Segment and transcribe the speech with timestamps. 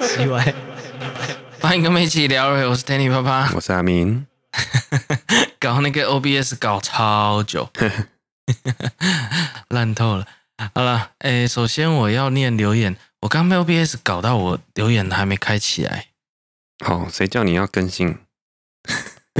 [0.00, 0.54] 奇怪，
[1.60, 4.26] 欢迎跟我们一起聊，我是 Danny 爸爸，我是阿明。
[5.58, 7.68] 搞那个 OBS 搞超久，
[9.68, 10.26] 烂透了。
[10.74, 16.06] 好了，哎，首先我要念留言，我刚被 OBS 搞到我留言还没开起来。
[16.84, 18.18] 好，谁叫你要更新？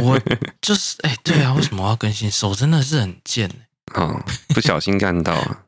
[0.03, 0.21] 我
[0.61, 2.31] 就是哎，对啊，为什么我要更新？
[2.31, 3.50] 手真的是很贱。
[3.95, 5.58] 哦，不小心按到了，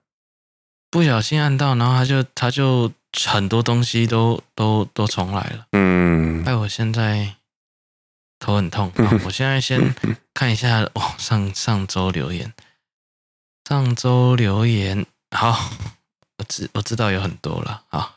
[0.91, 2.91] 不小心按到，然后他就他就
[3.27, 5.67] 很多东西都都都重来了。
[5.73, 7.37] 嗯，哎，我现在
[8.39, 8.91] 头很痛。
[8.97, 9.95] 好， 我现在先
[10.35, 12.53] 看一下哦，上上周留言，
[13.69, 15.71] 上周留言，好，
[16.39, 17.85] 我知我知道有很多了。
[17.89, 18.17] 好，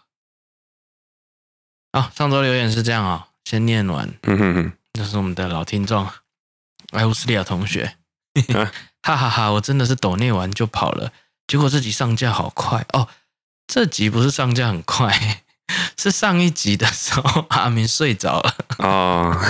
[1.94, 4.14] 好，上周留言是这样啊，先念完。
[4.24, 6.08] 嗯哼哼，这是我们的老听众，
[6.92, 7.96] 艾乌斯利亚同学。
[9.02, 9.50] 哈哈哈！
[9.52, 11.12] 我真的是抖内完就跑了，
[11.48, 13.08] 结果自己上架好快哦。
[13.70, 15.44] 这集不是上架很快，
[15.96, 19.40] 是上一集的时候 阿明睡着了哦。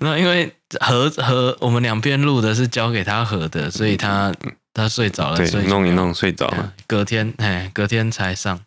[0.00, 4.34] 那因为合合我们两边录的是交给他合的，所以他
[4.72, 6.72] 他睡着了，所以弄一弄睡着了。
[6.86, 8.58] 隔天哎，隔天才上。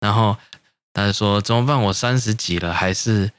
[0.00, 0.36] 然后
[0.92, 1.80] 他就说怎么办？
[1.80, 3.32] 我三十几了，还是。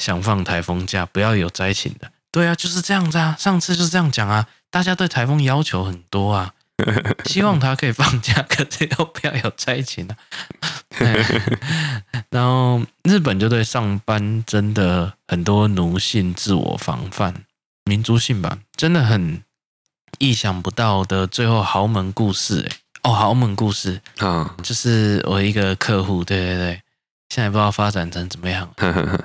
[0.00, 2.10] 想放台风假，不要有灾情的。
[2.32, 3.36] 对啊，就是这样子啊。
[3.38, 4.48] 上次就是这样讲啊。
[4.68, 6.52] 大家对台风要求很多啊，
[7.26, 10.16] 希望他可以放假，可是又不要有灾情啊。
[12.30, 17.44] 然后日本就对上班真的很多奴性、自我防范、
[17.84, 19.42] 民族性吧，真的很
[20.18, 21.26] 意想不到的。
[21.26, 26.80] 最后豪门故事，哎，哦，豪门故事啊，就是我一个客户，对对对。
[27.30, 28.72] 现在不知道发展成怎么样，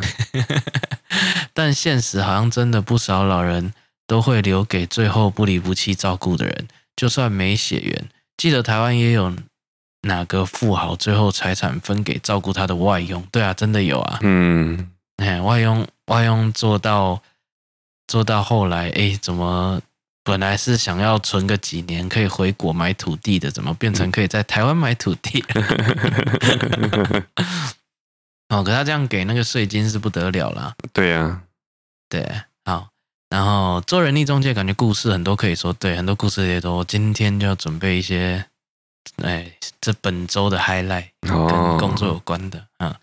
[1.53, 3.72] 但现实好像真的不少老人
[4.08, 6.67] 都会留给最后不离不弃照顾的人，
[7.00, 8.09] 就算没血缘。
[8.36, 9.33] 记得台湾也有
[10.02, 13.26] 哪个富豪最后财产分给照顾他的外佣？
[13.32, 14.20] 对啊，真的有啊。
[14.21, 17.23] 嗯，哎，外佣外佣做到
[18.05, 19.82] 做到后来，哎，怎么
[20.26, 25.42] 本来是想要存个几年可以回国买土地的，怎么变成可以在台湾买土地？
[28.49, 30.76] 哦，可他这样给那个税金是不得了啦。
[30.92, 31.42] 对呀、啊，
[32.10, 32.48] 对，好，
[33.30, 36.84] 然后做人力中介，感觉故事很多可以说，对，很多故事也多。
[36.84, 38.45] 今天就要准备一些，
[39.23, 42.95] 哎，这本周的 highlight 跟工作有关的啊、哦。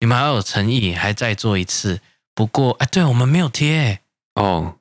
[0.00, 2.00] 你们好有诚意，还再做一次。
[2.34, 4.00] 不过，哎，对我们没有贴
[4.34, 4.76] 哦，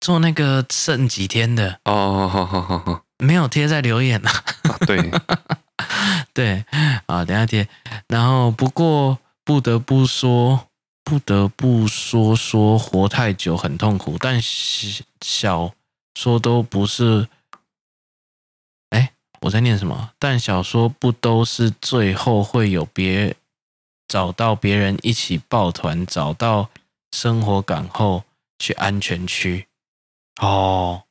[0.00, 4.44] 做那个剩几天的哦，好好好好，没有贴在留言啊。
[4.68, 5.10] 哦、对，
[6.32, 6.64] 对，
[7.06, 7.68] 啊，等下贴。
[8.08, 9.18] 然后，不过。
[9.42, 10.68] 不得不说，
[11.10, 14.40] 不得不说，说活太久很痛苦，但
[15.20, 15.74] 小
[16.14, 17.26] 说都不是。
[18.90, 20.12] 哎，我在念什么？
[20.20, 23.34] 但小说不都是最后会有别
[24.06, 26.70] 找到别人一起抱团，找到
[27.10, 28.22] 生活感后
[28.60, 29.66] 去安全区。
[30.40, 31.02] 哦，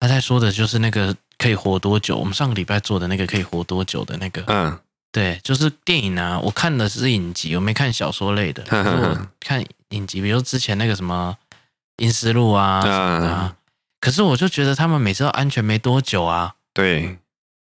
[0.00, 2.16] 他在说的就是那个可以活多久？
[2.16, 4.42] 我们上个礼拜做的那个可以活多久的那个？
[4.48, 4.80] 嗯。
[5.16, 8.62] 对，就是电影啊，我看的是影集，我没看小说类的。
[8.70, 11.34] 我看影集，比如之前那个什么
[11.96, 13.56] 《阴尸路》啊什么的啊，
[13.98, 16.56] 可是我就觉得他们每次都安全没多久啊。
[16.74, 17.16] 对，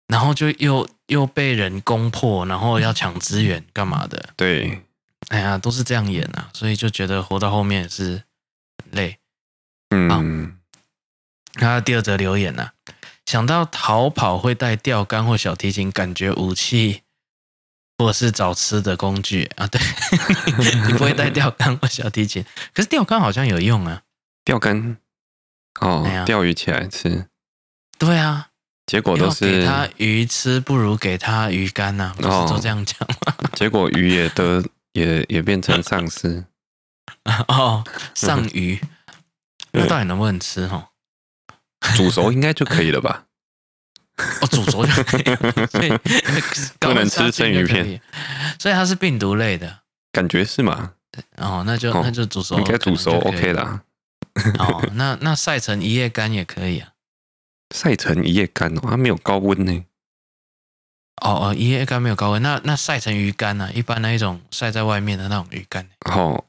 [0.09, 4.31] 然后就又又被人攻破，然后要抢资源干嘛的？
[4.35, 4.83] 对，
[5.29, 8.25] 哎呀，都是这样演啊，所以就觉得活到后面也是
[8.83, 9.19] 很累。
[9.91, 10.57] 嗯，
[11.53, 12.73] 然后第二则留言呢、啊，
[13.25, 17.03] 想到逃跑会带钓竿或小提琴，感觉武器。
[17.99, 19.45] 或者是找吃的工具。
[19.57, 19.81] 啊，对，
[20.87, 24.03] 你不会带钓竿或小提琴，可是钓竿好像有用啊。
[24.45, 24.97] 钓竿？
[25.81, 27.27] 哦，钓鱼起来吃。
[27.99, 28.49] 对啊，
[28.87, 33.35] 结果都是给他鱼吃，不如给他鱼竿呐、啊，不是都这样讲吗？
[33.55, 34.63] 结果鱼也得
[34.93, 36.45] 也也变成丧尸。
[37.49, 37.83] 哦，
[38.15, 38.81] 上鱼，
[39.73, 40.67] 那到底能不能吃？
[40.69, 40.91] 哈，
[41.97, 43.25] 煮熟应该就可以了吧。
[44.17, 45.93] 哦，煮熟就可以了， 所以
[46.79, 48.01] 不能吃生鱼片，
[48.59, 49.81] 所以它是病毒类的，
[50.13, 50.93] 感觉是吗？
[51.37, 53.83] 哦，那就那就煮熟，应该煮熟 OK 啦。
[54.59, 56.91] 哦，那那晒成一夜干也可以啊，
[57.75, 59.85] 晒成一夜干哦，它没有高温呢。
[61.23, 63.71] 哦哦，一夜干没有高温，那那晒成鱼干呢？
[63.73, 65.89] 一般那一种晒在外面的那种鱼干。
[66.07, 66.45] 哦。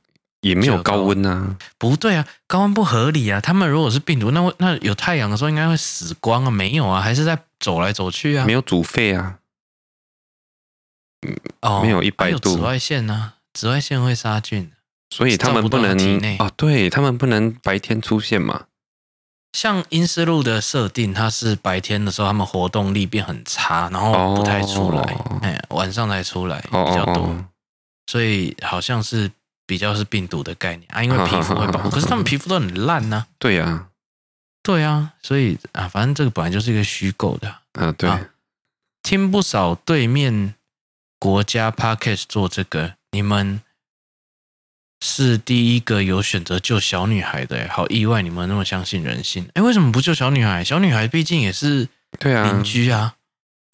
[0.45, 3.41] 也没有高温啊，不对啊，高温不合理啊。
[3.41, 9.39] 他们如果是病毒，那那有太阳的时候应该会死光啊，没有啊，还是在走来走去啊，没有煮沸啊，
[11.61, 14.71] 哦，没有一百度，紫外线啊，紫外线会杀菌，
[15.09, 15.97] 所以他们不能
[16.37, 18.65] 啊、哦，对他们不能白天出现嘛，
[19.53, 25.01] 像阴尸路的设定，它是白天的时候他们活动力变很差，然后不太出来，
[25.41, 27.45] 哎、哦，晚上才出来比较多，哦、
[28.05, 29.31] 所以好像是
[29.65, 33.27] 比较是病毒的概念啊，因为皮肤会保护， 可是他们皮肤都很烂呐、啊。
[33.39, 33.87] 对呀、啊，
[34.63, 37.55] 对啊，所以啊，反正这个本来就是一个虚构的。
[37.73, 38.09] 嗯、啊，对。
[39.03, 40.55] 听不少对面
[41.19, 43.61] 国家 Podcast 做这个，你们
[44.99, 49.47] 是第一个有选择救小女孩的，好意外，你们那么相信人性。
[49.53, 50.63] 哎，为什么不救小女孩？
[50.63, 53.15] 小女孩毕竟也是对啊邻居啊，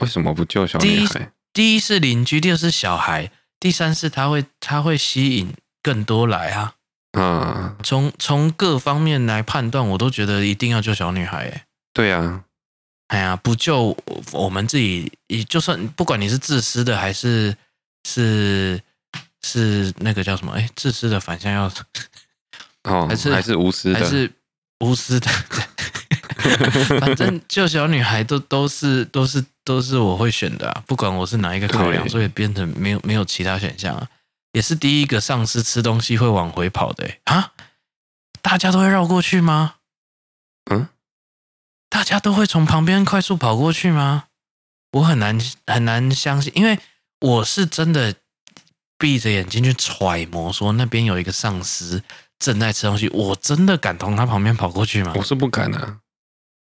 [0.01, 1.13] 为什么不救小女孩？
[1.13, 6.73] 第一，第一是邻居，第二是小孩，第三是他会他会吸引更多来啊。
[7.17, 11.49] 嗯，从从各方面来判断，我都觉得一定要救小女孩。
[11.49, 12.45] 哎，对啊。
[13.07, 13.97] 哎呀，不救
[14.31, 15.11] 我们自己，
[15.49, 17.53] 就算不管你是自私的还是
[18.07, 18.81] 是
[19.43, 20.53] 是那个叫什么？
[20.53, 21.69] 哎，自私的反向要
[22.87, 24.31] 哦，还是还是无私的，还是
[24.79, 25.29] 无私的。
[27.01, 34.07] 反正救小女孩都都是都是都是我会选的啊，不管我是哪一个考量，所以变成没有没有其他选项啊。
[34.53, 37.53] 也是第一个丧尸吃东西会往回跑的啊，
[38.41, 39.75] 大家都会绕过去吗？
[40.69, 40.89] 嗯。
[41.89, 44.25] 大家都会从旁边快速跑过去吗？
[44.93, 45.37] 我很难
[45.67, 46.79] 很难相信，因为
[47.19, 48.15] 我是真的
[48.97, 52.01] 闭着眼睛去揣摩，说那边有一个丧尸
[52.39, 55.13] 正在吃东西，我真的敢从他旁边跑过去吗？
[55.17, 55.99] 我是不敢的、啊，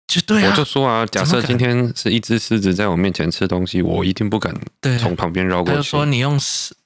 [0.06, 4.54] 就对啊，我就说啊，假设今天是一只狮子在我面前吃东西，我一定不敢
[4.98, 5.70] 从旁边绕过去。
[5.70, 6.40] 他就说你用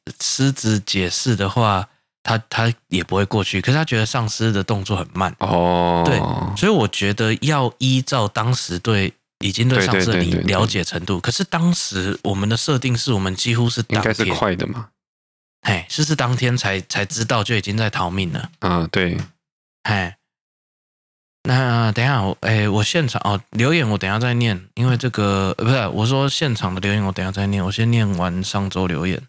[0.07, 1.89] 狮狮子解释的话。
[2.25, 5.35] 他他也不会过去，可是他觉得丧尸的动作很慢。
[5.41, 6.21] 哦，对，
[6.57, 14.91] 所以我觉得要依照当时对已经对丧尸的了解程度，可是当时我们的设定是我们几乎是当天，应该是快的嘛，
[15.63, 18.51] 哎，是是当天才才知道就已经在逃命了？
[18.61, 19.19] 啊，对，
[19.83, 20.17] 哎，
[21.43, 29.21] 那等一下我哎，我现场哦留言我等一下再念，因为这个不是我说现场的留言我等一下再念，我先念完上周留言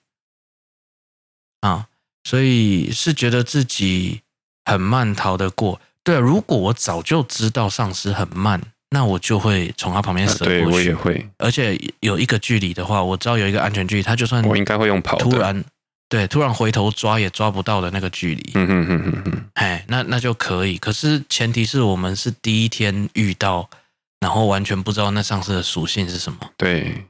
[1.64, 1.88] 啊。
[2.26, 4.22] 所以是觉得自己
[4.64, 6.20] 很慢逃得过，对啊。
[6.20, 8.62] 如果我早就知道丧尸很慢，
[8.92, 10.62] 那我就会从他旁边折过去。
[10.62, 11.30] 对，我也会。
[11.40, 15.18] 而且有一个距离的话，我知道有一个安全距离，他就算我应该会用跑。
[15.18, 15.62] 突然，
[16.08, 18.52] 对，突然回头抓也抓不到的那个距离。
[18.54, 19.46] 嗯嗯嗯嗯嗯。
[19.56, 20.78] 哎，那那就可以。
[20.78, 23.70] 可是前提是我们是第一天遇到，
[24.22, 26.40] 然后完全不知道那丧尸的属性是什么。
[26.56, 27.04] 对。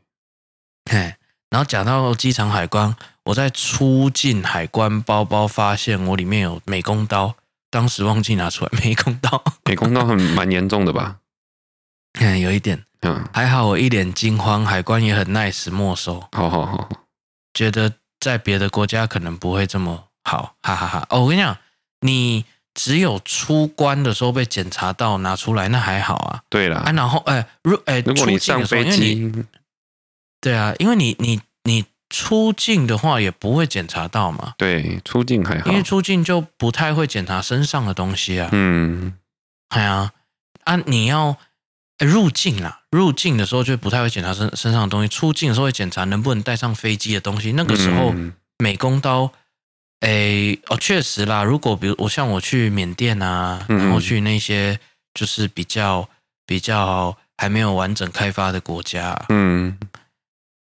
[0.90, 1.16] 哎，
[1.52, 2.96] 然后讲到机场海关。
[3.26, 7.36] 我在出境海关，包包发现我里面有美工刀，
[7.70, 8.72] 当时忘记拿出来。
[8.84, 11.20] 美工刀，美工刀很蛮严重的吧？
[12.20, 12.84] 嗯，有一点。
[13.02, 16.20] 嗯，还好我一脸惊慌，海关也很 nice，没收。
[16.34, 16.90] 好好好，
[17.54, 21.08] 觉得在别的国家可能不会这么好，哈哈哈，哈。
[21.10, 21.58] 哦，我跟你讲，
[22.02, 26.44] 你只有出关的时候被检查到拿出来，那还好啊。
[26.50, 29.32] 对了，啊，然后哎，如哎，如果你上飞机，
[30.42, 31.86] 对啊，因为你你你。
[32.14, 34.54] 出境的话也不会检查到嘛？
[34.56, 38.50] 对，出境还好，因为出境就不太会检查身上的东西啊。
[38.52, 39.16] 嗯，
[39.70, 40.12] 哎呀，
[40.64, 41.36] 啊，你要
[41.98, 47.54] 入境啦，入境的时候就不太会检查身身上的东西，出境的时候会检查能不能带上飞机的东西。
[47.54, 48.14] 那个时候，
[48.60, 49.32] 美工刀，
[50.02, 51.44] 哎、欸，哦，确实啦。
[51.44, 54.80] 如果比如我像我去缅甸啊，然后去那些
[55.16, 56.08] 就是比较
[56.46, 59.76] 比较还没有完整开发的国家，嗯。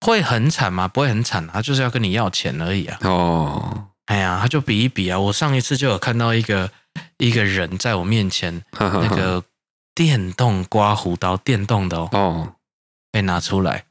[0.02, 0.88] 会很惨吗？
[0.88, 2.98] 不会很惨，他就是要跟你要钱而已啊。
[3.02, 5.20] 哦，哎呀，他就比一比啊。
[5.20, 6.70] 我上一次就有看到一个
[7.18, 9.44] 一个人在我面前，那个
[9.96, 12.54] 电动刮胡刀，电动的哦，
[13.12, 13.86] 被拿出来，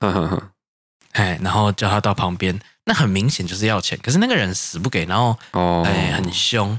[1.12, 3.98] 哎，然后叫他到旁边，那很明显就是要钱。
[4.02, 5.36] 可是那个人死不给，然后
[5.84, 6.78] 哎很凶，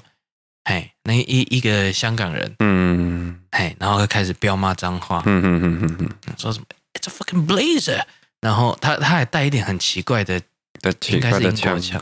[0.63, 8.03] 哎，那一一个香港人，嗯，哎，然后开始飙骂脏话，嗯嗯嗯嗯嗯，说什么 It's a fucking blazer。
[8.47, 10.39] 然后他他还带一点很奇怪的，
[10.79, 12.01] 的应该是英国腔，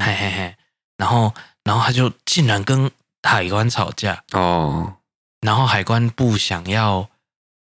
[0.00, 0.56] 嘿嘿嘿。
[0.96, 1.32] 然后
[1.62, 2.90] 然后他就竟然跟
[3.22, 4.92] 海关吵架哦，
[5.40, 7.08] 然后海关不想要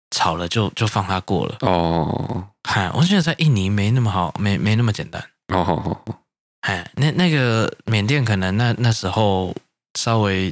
[0.10, 2.48] 吵了，就就放他过了哦。
[2.68, 6.16] 嗨，我觉得在印尼没那么好，没没那么简单哦哦哦。
[6.62, 9.56] 哎，那那个缅甸可能那那时候
[9.94, 10.52] 稍微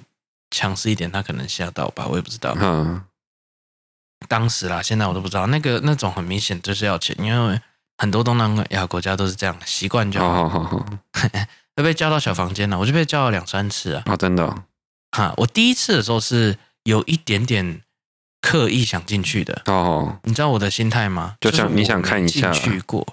[0.51, 2.55] 强势一点，他可能吓到吧，我也不知道。
[2.59, 3.03] 嗯。
[4.27, 5.47] 当时啦，现在我都不知道。
[5.47, 7.59] 那个那种很明显就是要钱，因为
[8.01, 10.49] 很多东南亚国家都是这样，习惯就好。
[10.49, 10.85] 好好好，
[11.77, 14.01] 会被叫到小房间了，我就被叫了两三次啊。
[14.07, 14.63] 哦，真的、哦？
[15.11, 17.81] 哈，我第一次的时候是有一点点
[18.41, 19.61] 刻意想进去的。
[19.65, 21.35] 哦，你知道我的心态吗？
[21.39, 22.49] 就像你想看一下。
[22.49, 23.05] 进去过，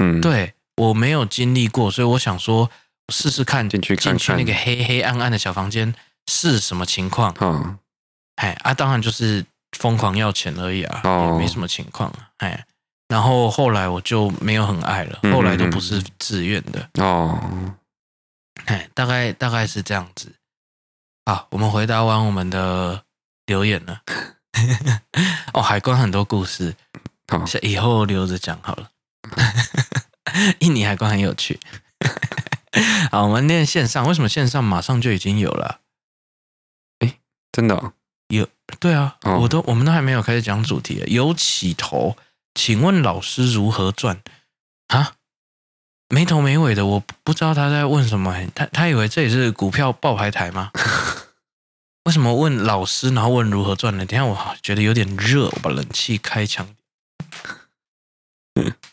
[0.00, 2.70] 嗯，对，我没有经历过，所以我想说
[3.10, 5.94] 试试看进去进去那个黑黑暗暗的小房间
[6.30, 7.34] 是什么情况。
[7.40, 7.78] 嗯，
[8.36, 9.46] 哎啊，当然就是。
[9.76, 12.08] 疯狂要钱而已啊，也没什么情况。
[12.36, 12.64] 哎，
[13.14, 17.38] 然后后来我就没有很爱了，后来都不是自愿的哦。
[18.64, 20.34] 哎，大概大概是这样子。
[21.24, 23.04] 好，我们回答完我们的
[23.46, 24.02] 留言了。
[25.54, 26.74] 哦，海关很多故事，
[27.28, 28.90] 好，以后留着讲好了。
[30.58, 31.60] 印尼海关很有趣。
[33.12, 35.78] 好，我们念线上，为什么线上马上就已经有了？
[36.98, 37.20] 哎，
[37.52, 37.92] 真的、哦、
[38.26, 38.48] 有？
[38.80, 42.16] 对啊，哦、我都我们都还没有开始讲主题，有起头，
[42.54, 44.22] 请问老师如何赚？
[44.88, 45.14] 啊，
[46.08, 48.34] 没头没尾的，我不知道他在问什么。
[48.54, 50.70] 他他以为这也是股票报牌台吗？
[52.04, 54.04] 为什么问老师，然后问如何赚呢？
[54.06, 56.68] 等下我觉得有点热，我把冷气开强。
[58.54, 58.74] 嗯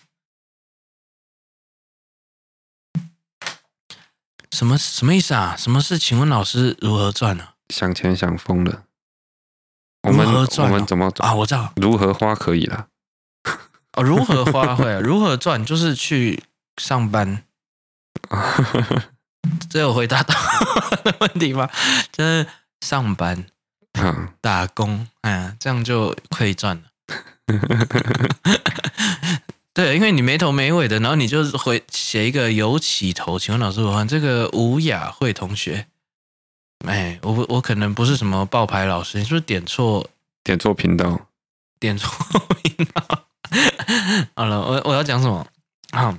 [4.52, 5.56] 什么什么意思啊？
[5.58, 7.56] 什么是请问老师如何赚呢、啊？
[7.70, 8.86] 想钱想疯了。
[10.04, 10.26] 我们？
[10.28, 11.34] 我们怎么啊？
[11.36, 12.88] 我知道如何花可以了。
[13.94, 14.92] 哦，如何花会？
[15.02, 15.66] 如何赚？
[15.66, 16.44] 就是去
[16.78, 17.44] 上班。
[19.70, 20.36] 这有回答到
[21.20, 21.70] 问题吗？
[22.12, 22.46] 就是
[22.82, 23.46] 上班，
[24.40, 26.84] 打工，哎，这样就可以赚了。
[29.74, 35.88] 对，因为你没头没尾的，然后你就会写一个有起头，请问老师，我看这个吴雅慧同学，
[36.86, 40.10] 哎，我我可能不是什么爆牌老师，你是不是点错
[40.44, 41.28] 点错频道？
[41.80, 42.10] 点错
[42.62, 43.26] 频道。
[44.36, 45.46] 好了，我我要讲什么？
[45.92, 46.18] 啊，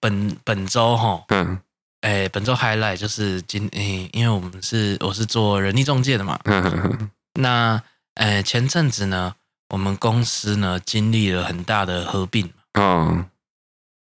[0.00, 1.60] 本本周哈，嗯，
[2.00, 7.82] 哎，本周 highlight 就是今，哎，因为我们是我是做人力中介的嘛，嗯嗯嗯，那，
[8.14, 9.34] 哎，前阵子呢，
[9.68, 12.50] 我们公司呢经历了很大的合并。
[12.74, 13.26] 哦，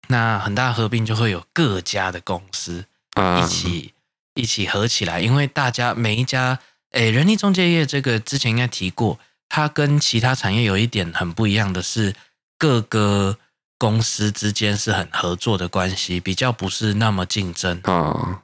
[0.08, 2.86] 那很大合并就会有各家的公司
[3.42, 3.94] 一起、
[4.36, 6.60] uh, 一起合起来，因为大家每一家，
[6.92, 12.14] 哎，人力中介业这个之前应该提过，它跟其他产业有一点很不一样的是，
[12.58, 13.38] 各个
[13.78, 18.44] 公司之间是很合作的关系，比较不是那么竞争啊，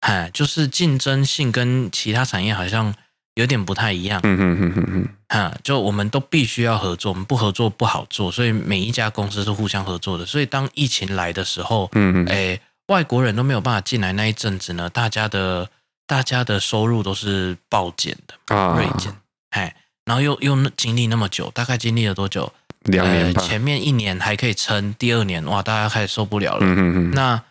[0.00, 2.94] 哎，uh, 就是竞争性跟其他产业好像。
[3.34, 10.26] 有点不太一样，嗯嗯嗯嗯嗯，哈，就我们都必须要合作，我们不合作不好做，所以每一家公司是互相合作的。
[10.26, 15.70] 所以当疫情来的时候，嗯嗯，哎，外国人都没有办法进来那一阵子呢，大家的
[16.06, 19.10] 大家的收入都是暴减的，啊，锐减，
[19.48, 22.52] 哎，然后又又经历那么久，大概经历了多久？
[22.84, 23.42] 两年吧。
[23.42, 27.42] 前面一年还可以撑，第二年哇，大家开始受不了了，嗯嗯嗯，那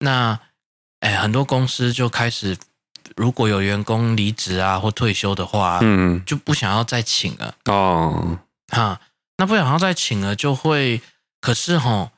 [0.00, 0.40] 那，
[1.00, 2.56] 哎，很多公司就开始。
[3.16, 8.38] 如果有员工离职啊或退休的话，嗯，就不想要再请了哦。
[8.68, 9.00] 哈，
[9.36, 11.02] 那不想要再请了，就会。
[11.40, 12.12] 可是哈，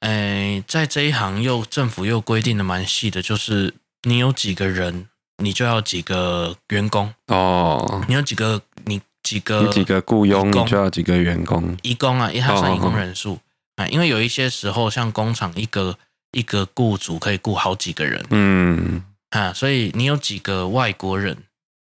[0.00, 5.06] 哎，在这一行又政府又规定的蛮细的，就是你有几个人，
[5.38, 8.04] 你就要几个员工哦。
[8.08, 11.76] 你有几个，你几个，你几个雇佣，你就要几个员工。
[11.82, 13.38] 移工啊，因为它算移工人数
[13.76, 13.86] 啊。
[13.88, 15.96] 因为有一些时候，像工厂，一个
[16.32, 18.24] 一个雇主可以雇好几个人。
[18.30, 19.04] 嗯。
[19.30, 21.34] 啊，所以你有几个外国人，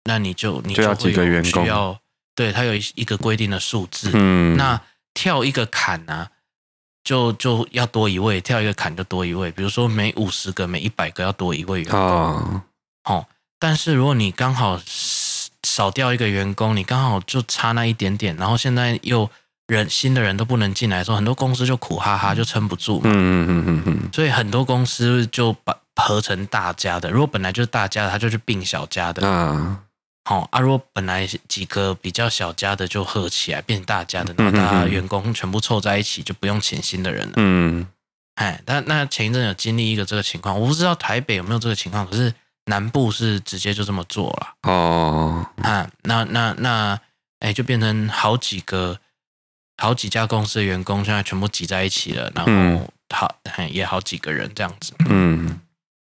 [0.05, 1.99] 那你就你就要几个员工，需要
[2.37, 4.09] 对他有一一个规定的数字。
[4.15, 4.81] 嗯，那
[5.15, 6.31] 跳一个坎呢、啊，
[7.03, 9.51] 就就要多一位；跳一个坎就多一位。
[9.51, 11.99] 比如说每五十个、每一百个要多一位员工。
[11.99, 12.63] 哦，
[13.07, 13.27] 哦，
[13.59, 14.81] 但是如果你刚好
[15.71, 19.31] 少掉一个员工，你刚好就差那一点点，然后现在又
[19.67, 23.03] 人新的人都不能进来的时候，很多公司就苦哈哈，就撑不住嘛。
[23.07, 24.11] 嗯嗯嗯嗯嗯。
[24.13, 25.77] 所以很多公司就把。
[26.03, 29.21] 合成大家的，如果本来就是大家的，他就去并小家的。
[29.23, 29.77] 嗯，
[30.25, 30.59] 好啊。
[30.59, 37.35] 如果本来几个比较小家的就合起来变大家的，然后大家员工全部凑在一起，就不用请新的人了。
[37.37, 37.87] 嗯，
[38.37, 42.33] 哎，但那前一阵有经历一个这个情况，我不知道台北有没有这个情况，可是
[42.67, 44.55] 南部是直接就这么做了。
[44.71, 47.01] 哦，啊，那那那，
[47.41, 49.01] 哎，就变成好几个
[49.77, 53.35] 好几家公司的员工现在全部挤在一起了，然后好
[53.71, 54.95] 也好几个人这样子。
[55.09, 55.61] 嗯。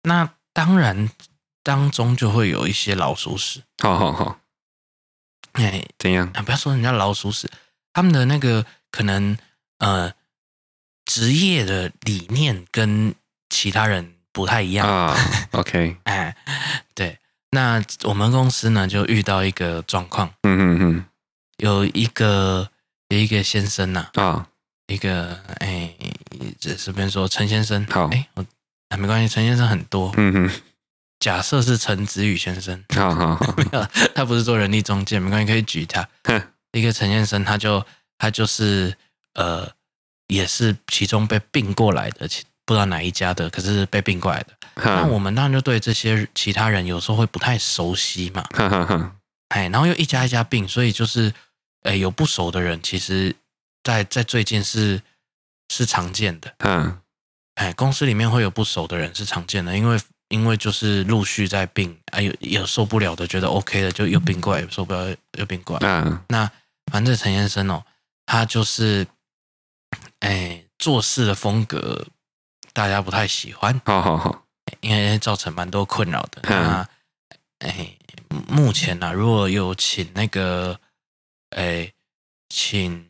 [0.03, 1.09] 那当然，
[1.61, 3.63] 当中就会有一些老鼠屎。
[3.83, 4.39] 好好好，
[5.53, 6.29] 哎，怎样？
[6.33, 7.49] 啊不要说人家老鼠屎，
[7.93, 9.37] 他们的那个可能
[9.77, 10.13] 呃，
[11.05, 13.13] 职业的理念跟
[13.49, 15.15] 其他人不太一样啊。
[15.51, 16.35] OK， 哎，
[16.95, 17.17] 对，
[17.51, 20.31] 那我们公司呢就遇到一个状况。
[20.43, 21.05] 嗯嗯嗯，
[21.57, 22.69] 有一个
[23.09, 24.47] 有一个先生呐啊，
[24.87, 25.93] 一个哎，
[26.59, 27.85] 这这边说陈先生。
[27.89, 28.45] 好，哎我。
[28.89, 30.11] 啊，没关系，陈先生很多。
[30.17, 30.61] 嗯哼，
[31.19, 33.35] 假设是陈子宇先生，好好
[33.71, 36.09] 好，他不是做人力中介，没关系，可以举他。
[36.71, 37.85] 一个陈先生，他就
[38.17, 38.95] 他就是
[39.35, 39.69] 呃，
[40.25, 42.27] 也是其中被并过来的，
[42.69, 44.53] 不知道哪一家的，可是被并过来的。
[44.75, 48.45] 那我们当然就对这些其他人有时候会不太熟悉嘛。
[49.47, 51.33] 哎，然后又一家一家并，所以就是
[51.81, 53.35] 哎，有不熟的人，其实
[53.83, 55.01] 在在最近是
[55.73, 56.53] 是常见的。
[56.59, 57.01] 嗯，
[57.55, 65.89] 哎，公司里面会有不熟的人是常见的，因为因为就是陆续在并，啊，有有受不了的，觉得 OK 的就又并过来，受不了又并过来。
[65.89, 66.51] 嗯，那
[66.91, 67.83] 反正陈先生哦，
[68.27, 69.07] 他就是
[70.19, 72.05] 哎做事的风格
[72.79, 74.43] 大家不太喜欢， 好好好，
[74.79, 76.41] 因为造成蛮多困扰的。
[76.43, 76.87] 那
[77.59, 77.93] 哎，
[78.47, 80.79] 目前呢，啊，如果有请那个。
[81.57, 81.91] 哎，
[82.47, 83.07] 请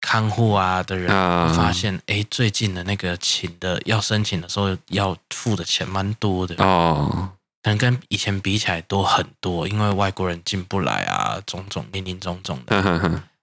[0.00, 1.08] 看护啊的人
[1.54, 6.54] 发现，哎、uh,，最近的那个请的要申请的时候要付的钱蛮多的。
[6.64, 12.82] 哦，可能跟以前比起来多很多，因为外国人进不来啊，种种林林总总的，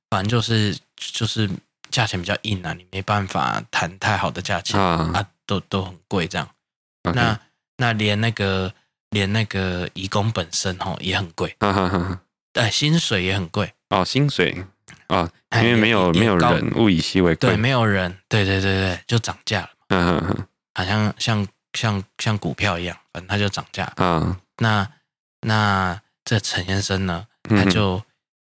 [0.10, 1.48] 反正就是就是
[1.92, 6.48] 价钱比较硬啊，你没办法谈太好的价钱、uh, 啊，都都很贵这样。
[7.04, 7.14] Okay.
[7.14, 7.40] 那
[7.78, 8.72] 那连那个
[9.10, 12.18] 连那个义工本身吼也很贵，哎、uh,
[12.54, 13.74] 呃，薪水也很贵。
[13.90, 14.64] 哦，薪水
[15.08, 19.70] 哦，因为没有没有人，物以稀为贵，对，没有人，对对对对，就涨价了。
[19.88, 23.92] 嗯嗯嗯，好像像像像股票一样，反正它就涨价。
[23.98, 24.88] 嗯，那
[25.42, 28.04] 那这陈先生呢，他就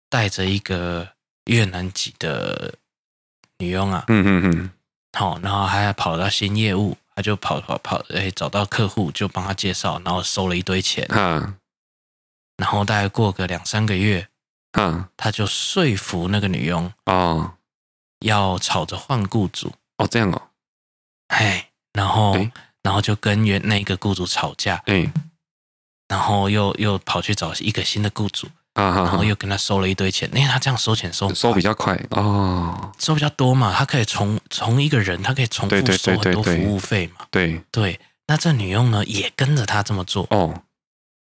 [0.08, 1.08] 带着一个
[1.46, 2.74] 越南籍的
[3.58, 4.70] 女佣啊，嗯嗯嗯，
[5.12, 11.06] 好，然后还跑到新业务，他就跑跑跑，哎，找到客户就帮他介绍，然后收了一堆钱。
[11.10, 11.56] 嗯，
[12.56, 14.28] 然后大概过个两三个月。
[14.72, 17.58] 嗯，他就说服那个女佣哦，
[18.20, 20.48] 要吵着换雇主哦，这样哦，
[21.26, 22.50] 哎，然后、欸、
[22.82, 25.12] 然后就跟原那个雇主吵架，哎、欸，
[26.08, 37.48] 然后又又跑去找一个新的雇主啊，然后又跟他收了一堆钱，因为他这样收钱收收比较快哦，收比较多嘛，他可以从从一个人，他可以重复收很多服务费嘛，对。
[37.48, 40.26] 对，对，对，那这女佣呢也跟着他这么做。
[40.30, 40.62] 哦，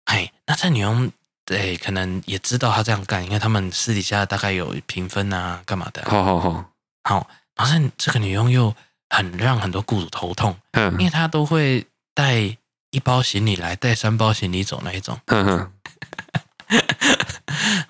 [0.06, 1.12] 哎，那这女佣。
[1.48, 6.04] 对，可能也知道他这样干，因为他们私底下大概有评分啊，干嘛的？
[6.10, 6.66] 好好好，
[7.04, 7.28] 好。
[7.56, 8.76] 然后这个女佣又
[9.12, 12.58] 很让很多雇主头痛，嗯，因为她都会带
[12.90, 15.72] 一包行李来，带三包行李走那一种，嗯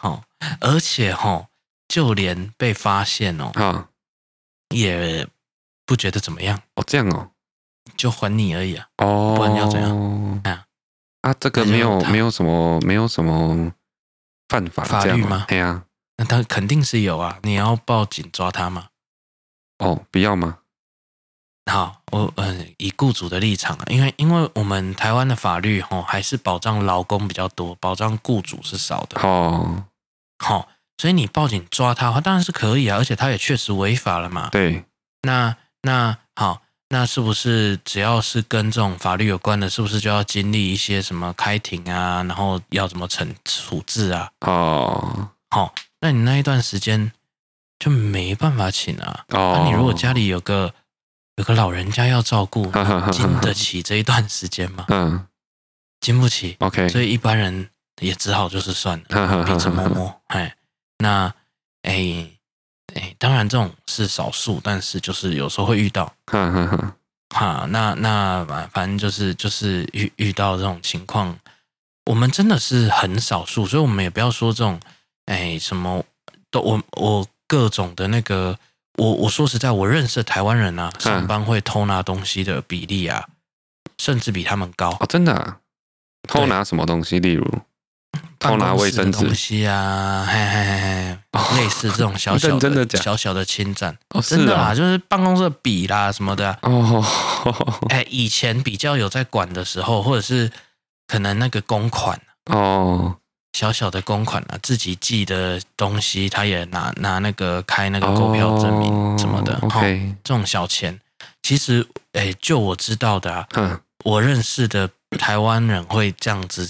[0.05, 0.23] 好，
[0.61, 1.47] 而且哈，
[1.87, 3.89] 就连被发现哦，啊，
[4.69, 5.27] 也
[5.83, 7.31] 不觉得怎么样哦，这样哦，
[7.97, 10.41] 就还你而已啊，哦，不然要怎样？
[10.43, 10.67] 啊。
[11.21, 13.73] 啊，这个没有没有什么没有什么
[14.47, 15.45] 犯法法律吗？
[15.47, 15.85] 对啊，
[16.17, 17.39] 那他肯定是有啊！
[17.41, 18.89] 你要报警抓他吗？
[19.79, 20.59] 哦，不要吗？
[21.65, 29.83] 好，我嗯、呃，以雇主的立场啊，因为因为我们台湾的法律吼还是保障劳工比较多，保障雇主是少的哦。
[30.45, 34.49] 好，所以你报警抓他的话，当然是可以啊，而且他也确实违法了嘛。
[34.51, 34.85] 对，
[35.23, 36.61] 那那好。
[36.89, 44.29] 那是不是只要是跟这种法律有关的，是不是就要经历一些什么开庭啊，然后要怎么惩处置啊？
[44.41, 47.11] 哦，好，那你那一段时间
[47.79, 49.25] 就没办法请啊。
[49.29, 50.71] 哦，那你如果家里有个
[51.37, 52.71] 有个老人家要照顾，
[53.11, 54.85] 经得起这一段时间吗？
[54.89, 55.25] 嗯，
[55.99, 56.55] 经不起。
[56.59, 57.67] OK，所以一般人
[57.99, 60.21] 也只好就是算了，彼此摸摸。
[60.27, 60.55] 哎，
[60.99, 61.33] 那
[61.83, 62.29] 哎。
[62.93, 66.95] 哎，当然这种是少数，但是就是有时候会遇到，哈哈哈。
[67.35, 71.37] 哈，那那反正就是就是遇遇到这种情况，
[72.05, 74.79] 我们真的是很少数，所以我们也不要说这种，
[75.25, 76.05] 哎，什么
[76.49, 78.57] 都我我各种的那个，
[78.97, 83.27] 我我说实在，我认识台湾人啊，上班会偷拿东西的比例啊，
[83.97, 85.57] 甚至比他们高哦，真的啊？
[86.29, 87.19] 偷拿什么东西？
[87.19, 87.43] 例如？
[88.39, 89.25] 偷拿卫生纸。
[89.25, 96.57] 东西啊，嘿嘿嘿嘿，类似这种小小的、小小的侵占，真的啊，就是办公室的笔啦什么的。
[96.61, 97.03] 哦，
[97.89, 100.51] 哎，以前比较有在管的时候，或者是
[101.07, 102.19] 可能那个公款。
[102.51, 103.15] 哦，
[103.53, 109.57] 小小的公款啊，自己寄的东西，他也拿拿那个开那个购票证明什么的。
[109.61, 110.99] OK，这种小钱，
[111.41, 113.47] 其实哎，就我知道的啊，
[114.03, 116.69] 我认识的台湾人会这样子，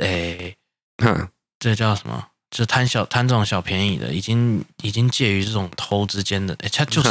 [0.00, 0.54] 哎。
[1.02, 1.28] 哼，
[1.58, 2.28] 这叫什么？
[2.50, 7.08] 就贪小贪这种小便宜的，已经已经介于这种偷之间的，哎，他 就是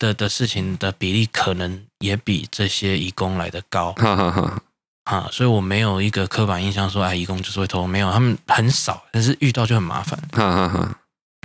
[0.00, 3.92] 的的事情的比例，可能也比这些移工来的高。
[3.92, 4.62] 哈哈哈，
[5.04, 10.20] 啊，所以我没有一个刻板印象说，哎，移工就是会偷，没有，他们很少，但是遇到就很麻烦。
[10.32, 10.98] 哈哈哈，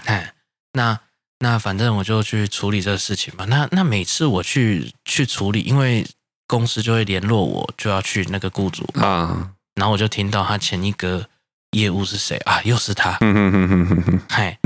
[0.06, 0.34] 哎，
[0.74, 1.00] 那
[1.38, 3.46] 那反正我就去处理这个事情嘛。
[3.46, 6.08] 那那每次我去去处理，因为
[6.48, 9.52] 公司就会联络我，就要去那个雇主啊。
[9.76, 11.28] 然后我就听到他前一个
[11.72, 12.62] 业务是谁啊？
[12.64, 13.18] 又是他。
[13.22, 14.60] 嗯嗯嗯嗯嗯嗨，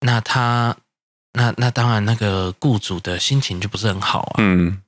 [0.00, 0.76] 那他
[1.34, 4.34] 那那当然那个雇主的心情就不是很好啊。
[4.38, 4.82] 嗯。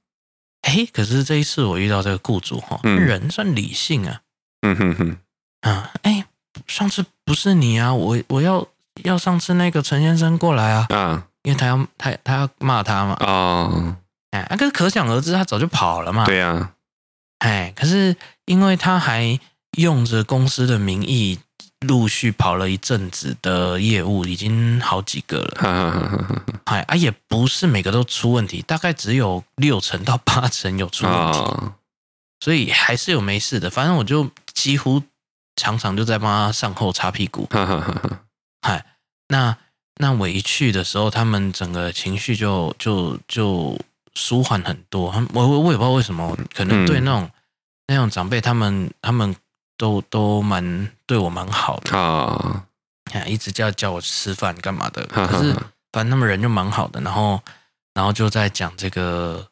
[0.62, 4.20] 哎，可是这一次我遇到这个雇主哈，人算理性啊。
[4.62, 5.16] 嗯哼哼。
[5.62, 6.24] 啊，哎，
[6.66, 8.66] 上次不是你啊，我我要
[9.04, 13.96] 要上次那个陈先生过来啊，啊，因为他要他他要骂他嘛，哦，
[14.30, 16.72] 哎，可是可想而知，他早就跑了嘛，对啊，
[17.38, 19.38] 哎，可是因为他还
[19.78, 21.38] 用着公司的名义。
[21.88, 26.62] 陆续跑了一阵子的业务，已经好几个了。
[26.66, 31.74] 哎啊，也不是每个都出问题，大概只有六成到八成有出问题，哦、
[32.38, 33.68] 所以还是有没事的。
[33.68, 35.02] 反正我就几乎
[35.56, 37.48] 常常就在帮他上后擦屁股。
[38.60, 38.86] 嗨，
[39.26, 39.56] 那
[39.96, 43.76] 那我一去的时候，他们整个情绪就就就
[44.14, 45.12] 舒缓很多。
[45.34, 47.32] 我我我也不知道为什么，可能对那种、嗯、
[47.88, 49.34] 那种长辈，他们他们。
[49.82, 52.64] 都都蛮对我蛮好的啊，
[53.26, 55.04] 一直叫叫我吃饭干嘛的。
[55.06, 55.52] 可是
[55.90, 57.42] 反正他们人就蛮好的，然后
[57.92, 59.48] 然后就在讲这个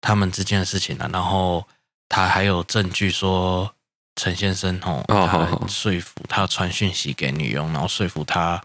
[0.00, 1.10] 他们之间的事情了。
[1.12, 1.66] 然后
[2.08, 3.74] 他还有证据说
[4.14, 8.62] 陈先生吼，他说服他要传讯息给女佣，然后说服他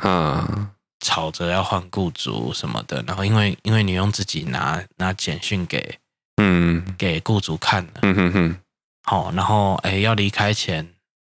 [1.04, 3.04] 吵着要换雇主什么的。
[3.08, 5.98] 然后因为因为女佣自己拿拿简讯给
[6.38, 8.58] 嗯给雇主看了，嗯哼哼，
[9.06, 10.88] 好，然后哎要离开前。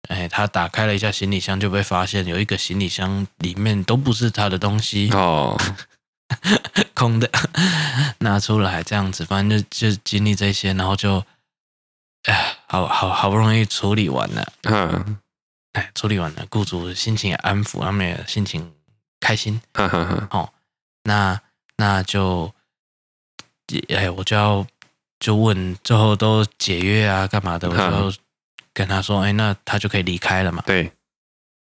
[0.09, 5.57] 哎，他打开了一下行李箱，就被发现有一个行李箱里面都不是他的东西哦，
[6.95, 7.31] 空的，
[8.21, 11.25] 拿出来这样子，反正就就经历这些，然后就
[12.25, 15.19] 哎，好好好不容易处理完了，嗯，
[15.75, 18.73] 哎，处理完了，雇主心情也安抚，他们也心情
[19.21, 20.53] 开心， 哈哈哈，哦，
[21.05, 21.41] 那
[21.77, 22.53] 那就
[23.89, 24.67] 哎，我就要
[25.19, 27.69] 就问，最后都解约啊，干嘛的？
[27.71, 27.77] 我
[28.11, 28.19] 就。
[28.77, 30.93] 跟他说：“哎，那他就可以离开了嘛？”对。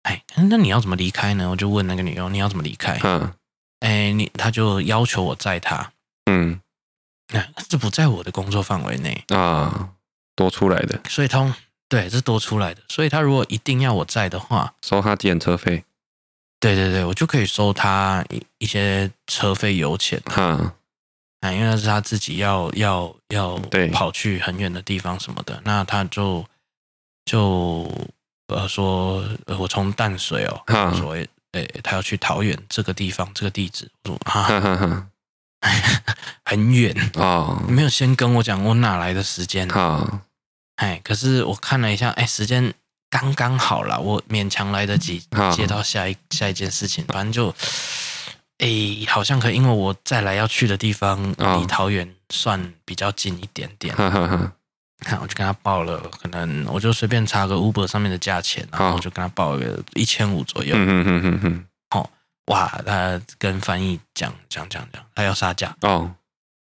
[0.03, 1.51] 哎，那你要怎么离开呢？
[1.51, 3.35] 我就问那个女佣：“你要怎么离开？”嗯。
[3.81, 5.93] 哎，你他就要求我载他。
[6.27, 6.61] 嗯。
[7.33, 9.91] 那这不在我的工作范围内啊，
[10.37, 11.01] 多出来的。
[11.09, 11.53] 所以他
[11.89, 12.81] 对，这是多出来的。
[12.89, 15.85] 所以他如果一定要我载的话，收他检车费。
[16.61, 20.23] 对对对，我就可以收他一一些车费油钱。
[20.37, 20.71] 嗯。
[21.41, 23.57] 哎，因为那是他自己要要要
[23.93, 26.47] 跑去很远的地方什么的，那他就。
[27.25, 27.91] 就
[28.49, 29.25] 呃说，
[29.59, 30.93] 我从淡水哦，哈。
[30.95, 35.07] 说诶、欸，他要去桃园这个地方，这个地址，我说哈，哈，哈，哈，
[36.47, 40.23] 很远啊，哦、 没有先跟我讲我哪来的时间啊？
[40.77, 42.73] 哎、哦，可是我看了一下，哎、欸，时间
[43.11, 47.49] 刚刚好了，我勉强来得及接到下一下一件事情，反正就
[48.59, 53.93] 哎、欸，好像可以，因为我再来要去的地方离桃园算比较近一点点。
[55.01, 60.75] 看，我就跟他报了，可能我就随便查个 Uber 上面的价钱，然后我就跟他报个一千五左右。
[60.77, 62.11] 嗯嗯嗯嗯好，
[62.47, 66.11] 哇，他跟翻译讲讲讲讲，他要杀价哦，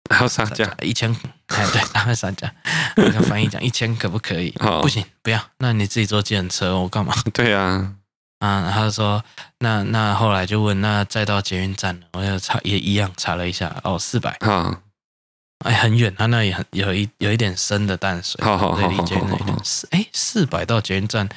[0.05, 1.11] 他要杀价一千，
[1.48, 2.53] 哎，对，他会杀价。
[2.96, 4.55] 跟翻译讲一千可不可以？
[4.61, 7.14] 哦、不行，不要，那你自己坐计程车，我干嘛？
[7.33, 7.94] 对啊，
[8.40, 9.22] 啊，他就说，
[9.59, 14.37] 那那后来就问，那再到捷运站了，我就查也一样查了一下，哦，四百。
[14.40, 14.77] 哦
[15.64, 21.29] 哎，很远，他那里很有一有一点深的淡水，对，离捷运四哎四百到捷运站，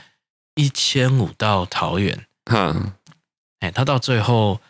[0.54, 2.94] 一千五到桃园，嗯，
[3.62, 4.62] 哎，他到最后，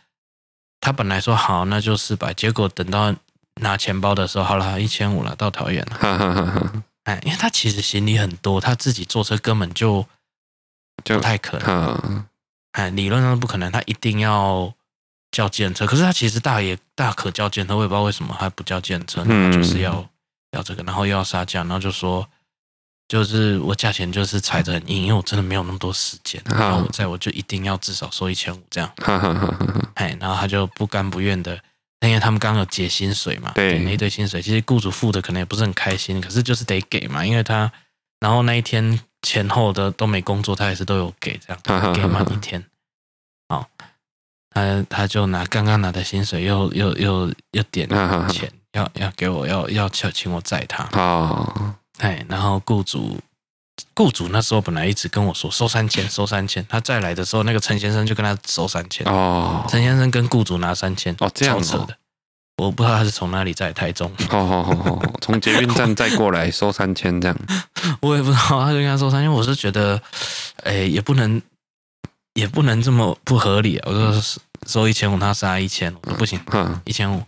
[0.79, 3.13] 他本来说好那就四百，结果等到
[3.55, 10.05] 拿钱包的时候，好了一千五了，到桃园了，哈哈哈哎，因为他其实行李很多，他自己坐车根本就
[11.03, 12.25] 就不太可能，
[12.71, 14.73] 哎，理论上不可能，他一定要。
[15.31, 20.09] 叫计程车，可是他其实大也大可叫计程车，我也不知道为什么他不叫计程车，那就是要、嗯、
[20.51, 22.27] 要这个，然后又要杀价，然后就说
[23.07, 28.91] 就是我价钱就是踩着很硬，因为我真的没有那么多时间，然后我在我就一定要至少收一千五这样，
[29.95, 31.57] 哎，然后他就不甘不愿的，
[32.01, 37.71] 因为他们刚刚有结薪水嘛，对，给那一堆薪水，其实雇主付的可能也不是很开心，可是就是得给嘛，因为他
[38.19, 42.65] 然后那一天前后的都没工作，他也是都有给这样，给满一天，
[43.47, 43.69] 好。
[44.53, 50.87] 他他就拿刚刚拿的薪水又，又又又又点了钱，要要给我，要要请请我载他。
[50.91, 53.17] 哦，哎，然后雇主
[53.95, 56.65] 雇主那时候本来一直跟我说收三千，收三千。
[56.67, 59.07] 他再来的时候，那个陈先生就跟他收三千。
[59.07, 61.15] 哦，陈先生跟雇主拿三千。
[61.19, 61.95] 哦，这样子的，
[62.57, 64.11] 我不知道他是从哪里在台中。
[64.31, 67.37] 哦哦哦哦，从捷运站再过来收三千这样。
[68.01, 69.31] 我也不知道，他就跟他收三千。
[69.31, 70.01] 我是觉得，
[70.63, 71.41] 哎，也不能。
[72.33, 73.91] 也不能这么不合理啊！
[73.91, 76.39] 我说收一千五，他杀一千，我说不行，
[76.85, 77.23] 一千五，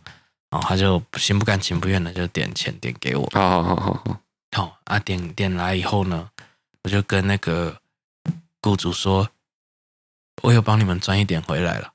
[0.49, 3.29] 然后他就心不甘情不愿的就点钱点给我。
[3.33, 4.21] 好好好好好，
[4.55, 6.29] 好啊，点点来以后呢，
[6.83, 7.77] 我就跟那个
[8.61, 9.29] 雇主说。
[10.41, 11.93] 我有帮你们赚一点回来了，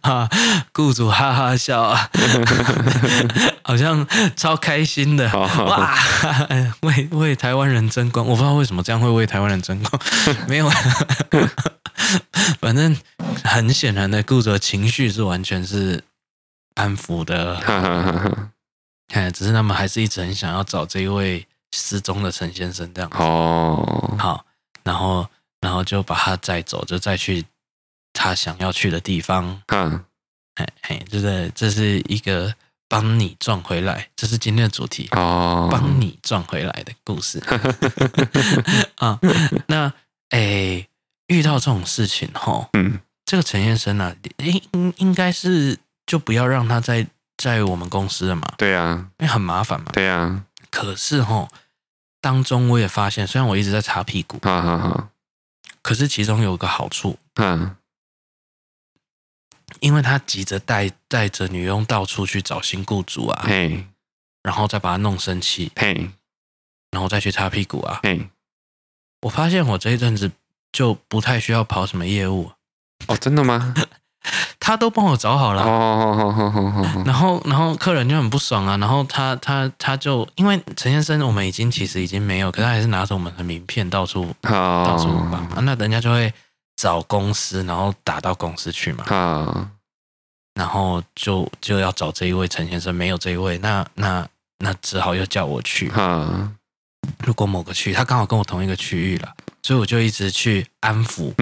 [0.00, 0.28] 啊，
[0.72, 2.08] 雇主哈哈笑啊，
[3.62, 5.30] 好像超开心的。
[5.36, 5.94] 哇！
[6.80, 10.02] 为为台湾人争光，我不知道为什么这样会为台湾人争光，
[10.48, 10.70] 没有，
[12.60, 12.96] 反正
[13.42, 16.02] 很显然的，雇主的情绪是完全是
[16.76, 17.60] 安抚的。
[19.12, 23.18] 哎，只是他们还是一直很想要找这一位失踪的陈先生这样子。
[23.18, 24.46] 哦，好，
[24.82, 25.28] 然后
[25.64, 27.44] 然后就把他载走，就再去
[28.12, 29.62] 他想要去的地方。
[29.68, 30.04] 嗯，
[30.54, 32.54] 嘿嘿，就是这是一个
[32.88, 37.42] 帮你赚回来，这是今天的主题哦，帮你赚回来的故事。
[38.96, 39.18] 啊，
[39.66, 39.92] 那
[40.30, 40.86] 诶，
[41.28, 47.06] 遇到这种事情吼，嗯，这个陈先生呢、啊，应应应该是就不要让他在。
[47.36, 50.44] 在我们公司了嘛，对啊，因为很麻烦嘛，对啊。
[50.70, 51.48] 可是齁，
[52.20, 55.08] 当中我也发现，虽然我一直在擦屁股，哈哈哈，
[55.84, 57.76] 可是其中有个好处，嗯，
[59.80, 63.86] 因为他急着带带着女佣到处去找新雇主啊，嘿，
[64.42, 66.10] 然后再把他弄生气，嘿，
[66.90, 68.30] 然后再去擦屁股啊，嘿，
[69.20, 70.32] 我发现我这一阵子
[70.72, 72.52] 就不太需要跑什么业务，
[73.06, 73.74] 哦，真的吗？
[74.58, 86.32] 他都帮我找好了，哦，然后然后客人就很不爽啊，然后他他他就因为陈先生，我们已经其实已经没有，可是他还是拿着我们的名片到处到处放，那人家就会
[86.76, 89.04] 找公司，然后打到公司去嘛，
[90.54, 94.26] 然后就就要找这一位陈先生，没有这一位，那那
[94.60, 95.92] 那只好又叫我去，
[97.24, 101.34] 如果某个区他刚好跟我同一个区域了，所以我就一直去安抚，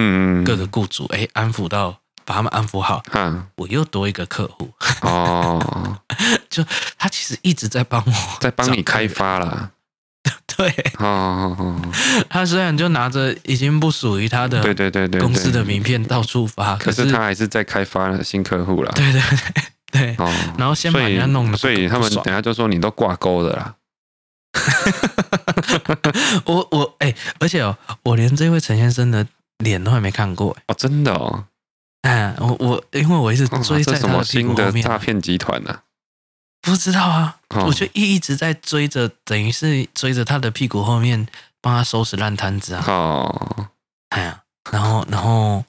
[0.43, 1.95] 各个雇主，哎，安抚到。
[2.25, 4.69] 把他们安抚好，嗯，我又多一个客户。
[5.01, 5.99] 哦，
[6.49, 6.63] 就
[6.97, 9.71] 他其实一直在帮我，在帮你开发啦，
[10.55, 11.81] 对，哦，
[12.29, 19.21] 他虽然就拿着已经不属于他的对对对对公司的名片到处发，可是他还是在开发新客户啦，对对
[19.91, 23.75] 对，哦，然后先把人家弄了，所以他们等下就说你都挂钩的啦，
[26.45, 29.27] 我我哎，而且哦，我连这位陈先生的
[29.59, 31.45] 脸都还没看过，哦，真的哦。
[32.03, 35.81] 哎，我我因为我一直追在他的屁股后面，诈骗集团呢？
[36.61, 41.27] 不知道啊，我就一一直在追着，等于是追着他的屁股后面，
[41.59, 42.83] 帮他收拾烂摊子啊。
[42.87, 43.69] 哦，
[44.09, 45.65] 哎呀，然后然后，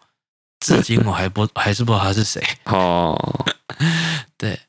[0.60, 2.40] 至今我还不 还是不知道他是谁。
[2.66, 3.46] 哦，
[4.38, 4.60] 对，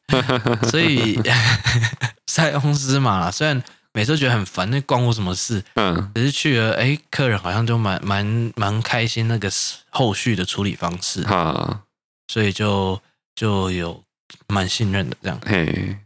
[0.69, 1.21] 所以
[2.25, 3.61] 塞翁失马了，虽然。
[3.95, 5.63] 每次觉得很烦，那关我什么事？
[5.75, 9.49] 嗯，可是去了，哎，客人好像就蛮蛮蛮开心那个
[9.89, 11.83] 后续的处理方式，哈，
[12.27, 13.01] 所以就
[13.33, 14.03] 就有
[14.47, 15.39] 蛮信任的这样。
[15.45, 15.97] 嘿，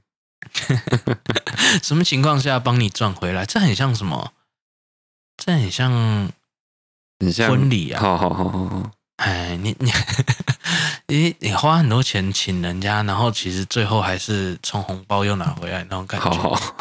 [1.82, 3.44] 什么情况下帮你赚回来？
[3.44, 4.34] 这很像什么？
[5.36, 5.92] 这很像，
[7.20, 8.00] 很像婚礼啊！
[8.00, 9.92] 好好好好好，哎，你你。
[11.08, 16.74] 你你花很多钱请人家，然后其实最后还是从红包又拿回来那种感觉，好好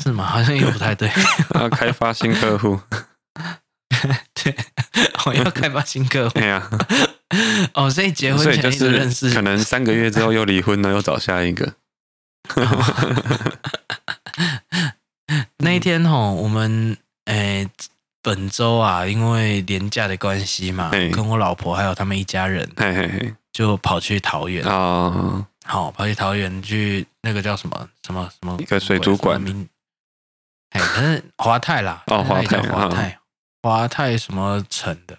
[0.00, 0.24] 是吗？
[0.24, 1.10] 好像又不太对。
[1.58, 2.80] 要开发新客户，
[4.34, 4.54] 对，
[5.26, 6.34] 我要开发新客户。
[6.38, 6.62] 对呀，
[7.74, 11.74] 哦，所以结婚前就认识，可能三个月之后又离婚了，又找下一个。
[15.58, 17.68] 那一天吼，我们诶。
[18.24, 22.66] 本周啊，因为连假的关系嘛，跟我老婆还有他们一家人，
[23.52, 24.64] 就跑去桃园。
[24.64, 25.46] 啊。
[25.66, 29.38] 好，跑去桃园去那个叫什么什么什么一个水族馆，
[30.70, 33.18] 哎，可是华泰啦，哦，华泰，华泰，
[33.62, 35.16] 华泰什么城的，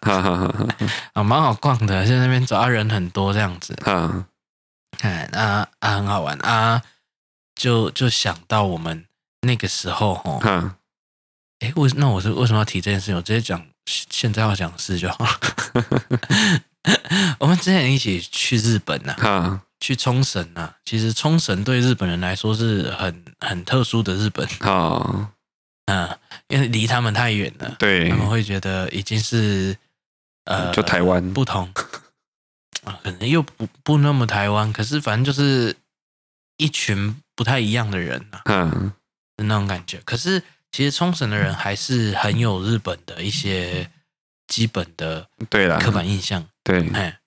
[1.14, 4.26] 啊，蛮好逛的，在那边走啊，人很多这样子，啊，
[5.02, 6.36] 哎，啊啊，很好玩。
[6.40, 6.82] 啊，
[7.56, 9.06] 就就想到我们
[9.42, 10.76] 那个时候哦。
[11.60, 13.16] 哎，为那我是为什么要提这件事情？
[13.16, 15.40] 我直接讲现在要讲的事就好了。
[17.40, 20.76] 我们之前一起去日本呐、去冲绳呐、啊。
[20.84, 25.32] 其实冲绳对日本人来说是很很特殊的日本啊，
[25.86, 29.76] 嗯，因为离他们太远了，对，他们会觉得已经是
[30.44, 31.72] 呃，就台湾不同
[32.84, 35.76] 啊，可能又不不那么台湾，可是反正就是
[36.58, 38.92] 一群不太一样的人呐、啊，嗯、
[39.38, 40.02] 那种感觉。
[40.04, 40.44] 可是。
[40.76, 43.90] 其实冲绳的人还是很有日本的一些
[44.46, 46.46] 基本的对刻板印象。
[46.66, 47.18] 对，哎，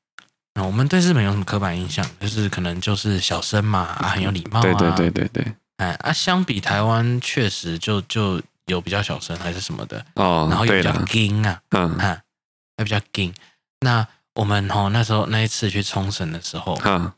[0.52, 2.06] 那我们对日本有什么刻板印象？
[2.20, 4.62] 就是可能就是小声嘛，啊，很有礼貌啊。
[4.62, 5.54] 对对对对对。
[5.78, 13.32] 哎啊，相比台湾，确实就就有比较小声还是什么的哦，然后又比较硬啊，嗯，还比较硬。
[13.80, 17.10] 那我们哦，那时候那一次去冲绳的时候，嗯，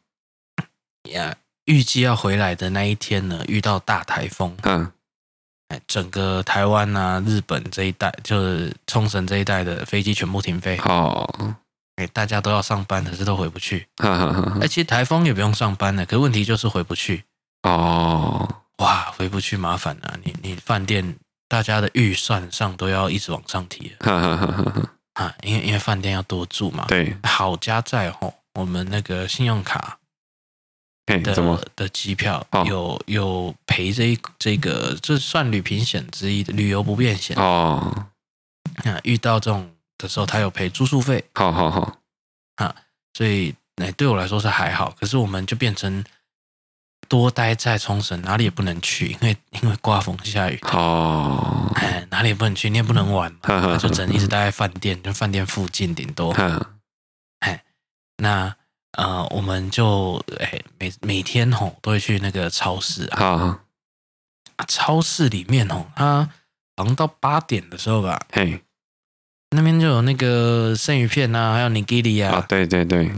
[1.11, 4.93] 呀，预计要回来的那一天呢，遇到大台风，嗯。
[5.87, 10.77] 整个台湾啊，日本这一带，就是冲绳这一带的飞机全部停飞。
[10.85, 11.29] 哦，
[11.97, 13.87] 哎，大家都要上班，可是都回不去。
[13.97, 14.59] 哈哈哈。
[14.61, 17.25] 哎，其实台风也不用上班的，可是问题就是回不去。
[17.63, 20.19] 哦，哇，回不去麻烦了。
[20.25, 23.93] 你你饭店大家的预算上都要一直往上提。
[24.01, 24.91] 哈哈哈哈哈。
[25.15, 26.87] 啊，因为因为饭店要多住嘛。
[26.89, 29.99] 对，好家在吼，我们那个信用卡
[31.19, 38.07] 的的机票有有赔这一这个，这算旅平险之一的旅游不便险哦。
[38.85, 41.25] 啊，遇到这种的时候，他有赔住宿费。
[41.35, 41.99] 好好好，
[42.57, 42.75] 啊，
[43.15, 44.95] 所以那对我来说是还好。
[44.99, 46.05] 可是我们就变成
[47.09, 50.59] 多待在冲绳，哪里也不能去，因为 因为刮风下雨。
[50.73, 56.33] 哦，哎，哪里也不能去，你也不能玩嘛，就只能一直待在饭店，就饭店附近顶多。
[57.41, 57.63] 哎，
[58.19, 58.55] 那
[58.93, 63.61] 呃，我们就哎每每天吼都会去那个超市啊，
[64.67, 66.29] 超市里面吼，它
[66.77, 68.63] 好像到八点的时候吧，嘿。
[69.53, 73.11] 那边就有那个生鱼片啊，还有尼基利啊，对对对，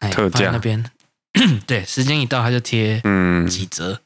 [0.00, 0.90] 哎、特价那边，
[1.66, 4.00] 对，时间一到他就贴，嗯，几折，嗯、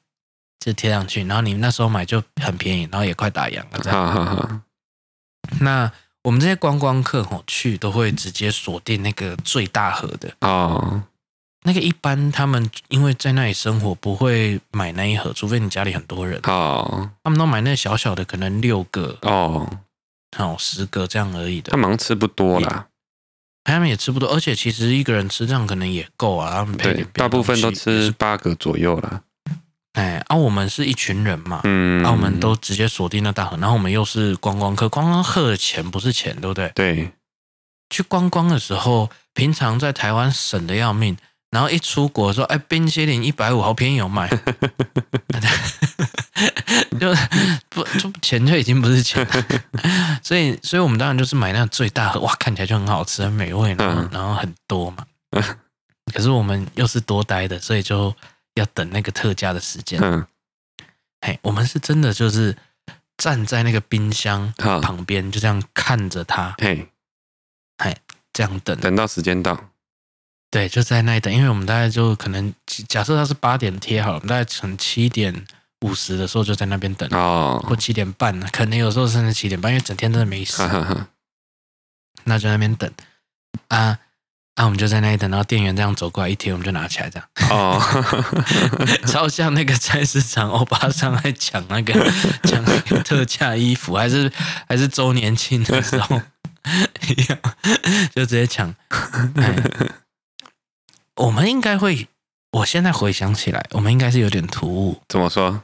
[0.61, 4.07] 就贴上去，然后你那时候买就很便宜，然后也快打烊了，这样。
[4.07, 4.61] 好好好。
[5.61, 5.90] 那
[6.24, 11.02] 我们这些观光客吼去都会直接锁定那个最大盒的哦，
[11.62, 19.70] 那个一般他们因为在那里生活不会买那一盒，除非你家里很多人哦，他们都买那小小的，可能六个哦。
[20.37, 21.70] 好，十个这样而已的。
[21.70, 22.88] 他忙吃不多啦，
[23.62, 26.50] 他们也吃不多，而且其实一个人吃这样可能也够啊。
[26.56, 29.22] 他们对，大部分都吃八个左右啦。
[29.94, 36.70] 哎，啊，我们是一群人嘛，嗯，啊，我们都直接锁定那大河，然后我们又是观光客，观光客的钱不是钱，对不对？
[36.74, 37.11] 对，
[37.90, 41.16] 去观光的时候，平常在台湾省的要命。
[41.50, 44.28] 然后一出国说，哎，冰淇淋一百五，好便宜，有卖，
[46.98, 47.14] 就
[47.68, 49.44] 不就钱就已经不是钱了，
[50.20, 55.07] 所以所以我们当然就是买那个最大盒，哇，看起来就很好吃，很美味，然后、嗯、然后很多嘛。
[56.12, 58.12] 可是我们又是多呆的，所以就
[58.54, 60.00] 要等那个特价的时间。
[60.02, 60.26] 嗯，
[61.20, 62.56] 嘿，我们是真的就是
[63.16, 66.88] 站在那个冰箱旁边，就这样看着它，嘿，
[67.78, 67.96] 嘿，
[68.32, 69.70] 这样等，等到时间到。
[70.50, 72.54] 对，就在那里等，因为我们大概就可能
[72.88, 75.44] 假设它是八点贴好了，我们大概从七点
[75.80, 80.62] 五十的时候就在那边等哦，或七点半，可能有时候甚至七点半，因为整天真的没事，
[82.22, 82.90] 那就在那边等。
[83.68, 83.98] 啊，
[84.56, 87.80] 那、啊、我们就在那里等，然后店员这样走过来一贴，我们就拿起来这样哦，
[89.04, 91.92] 超像那个菜市场欧巴桑在抢那个
[92.44, 94.30] 抢那个特价衣服，还是
[94.68, 96.20] 还是周年庆的时候
[97.08, 97.38] 一样，
[98.14, 98.72] 就直接抢。
[101.16, 102.06] 我们应该会，
[102.52, 105.02] 我现在回想起来，我们应该是有点突兀。
[105.08, 105.62] 怎么说？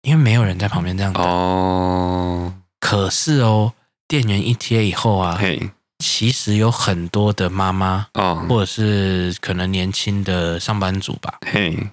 [0.00, 1.22] 因为没有人在旁边这样等。
[1.22, 2.54] 哦。
[2.80, 3.74] 可是哦，
[4.06, 11.90] 店员一贴以后啊，嘿，其实有很多的妈妈哦，或者是可能年轻的上班族吧，嘿，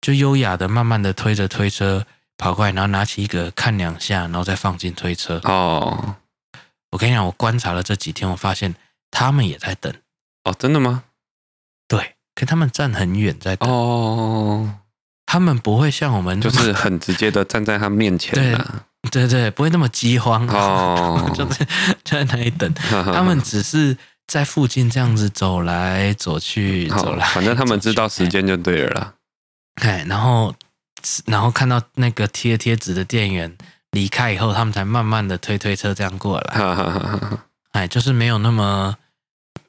[0.00, 2.04] 就优雅的、慢慢的推着推车
[2.36, 5.40] 跑过来，然后拿起一个看两下，然后再放进推车。
[5.44, 6.16] 哦。
[6.90, 8.74] 我跟你讲，我观察了这几天，我发现
[9.10, 9.92] 他们也在等。
[10.44, 11.04] 哦，真的吗？
[11.86, 14.76] 对，可他们站很远在等哦，
[15.26, 18.56] 他们不会像我们就是很直接的站在他面前，对
[19.10, 21.66] 对对，不会那么饥荒哦， 就在
[22.04, 29.14] 就在那里等， 他们只是在附近这样子走来走去，走来，反正他们知道时间就对了啦。
[29.82, 30.54] 哎，然后
[31.26, 33.56] 然后看到那个贴贴纸的店员
[33.92, 36.54] 离开以后，他们才慢慢的推推车这样过来，
[37.72, 38.96] 哎，就是没有那么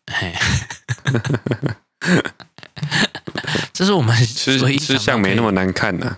[0.05, 0.33] 哎。
[3.73, 6.17] 这是我们吃吃相没那么难看呢。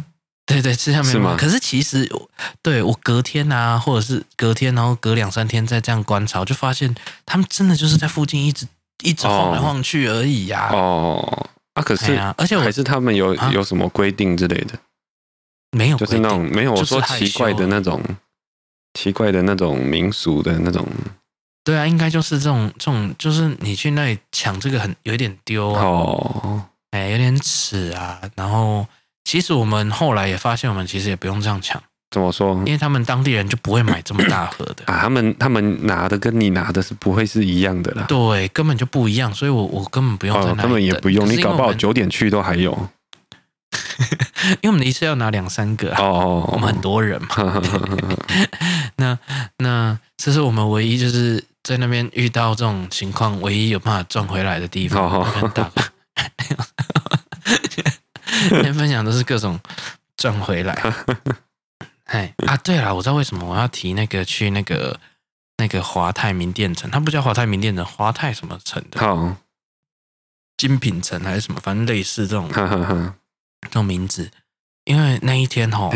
[0.52, 1.48] 对对，吃相没那么难看。
[1.48, 2.10] 可是其实，
[2.62, 6.94] 对我隔天啊，或者是隔天，然后隔两三天再这样观察，我就发现
[7.26, 8.68] 他们真的就是在附近一直
[9.04, 10.70] 一直晃来晃去而已呀。
[10.72, 14.78] 哦，啊，可是，而且还是他们有有什么规定之类的？
[15.72, 18.04] 没有，就是那种没有我说奇怪的那种
[18.94, 20.86] 奇怪的那种民俗的那种。
[21.64, 28.20] 对啊，应该就是这种这种，就是你去那里抢这个很有一点丢啊，哦，哎，有点耻啊。
[28.36, 28.86] 然后
[29.32, 31.82] 其实我们后来也发现，我们其实也不用这样抢。
[32.10, 32.54] 怎么说？
[32.66, 38.04] 因为他们当地人就不会买这么大盒的啊，他们他们拿的跟你拿的是不会是一样的啦。
[38.10, 40.64] 对，根本就不一样，所以我我根本不用在那里等。
[40.64, 42.90] 根本也不用，你搞不好九点去都还有。
[44.60, 47.62] 因为我们一次要拿两三个啊，哦，我们很多人嘛。
[48.98, 49.18] 那
[49.60, 51.42] 那这是我们唯一就是。
[51.64, 55.08] 在那边遇到这种情况，唯一有办法赚回来的地方。
[55.08, 55.28] Oh.
[58.50, 59.60] 今 天分享都是各种
[60.18, 60.74] 赚回来。
[62.06, 65.00] 哎啊，对了，我知道为什么我要提那个去那个
[65.58, 69.32] 那个华泰名店城，它不叫华泰名店城，华泰什么城的？Oh.
[70.58, 71.60] 精品城还是什么？
[71.62, 74.30] 反正类似这种这种名字。
[74.86, 75.90] 因为那一天哈。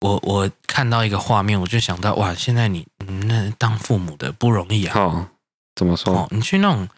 [0.00, 2.86] 我我看到一个画面，我就想到哇，现在你
[3.28, 4.98] 那当父母的不容易啊！
[4.98, 5.28] 哦，
[5.74, 6.14] 怎么说？
[6.14, 6.88] 哦，你去那种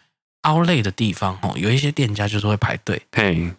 [0.43, 3.05] outlet 的地方，哦，有一些店家就是会排队。
[3.11, 3.53] 嘿，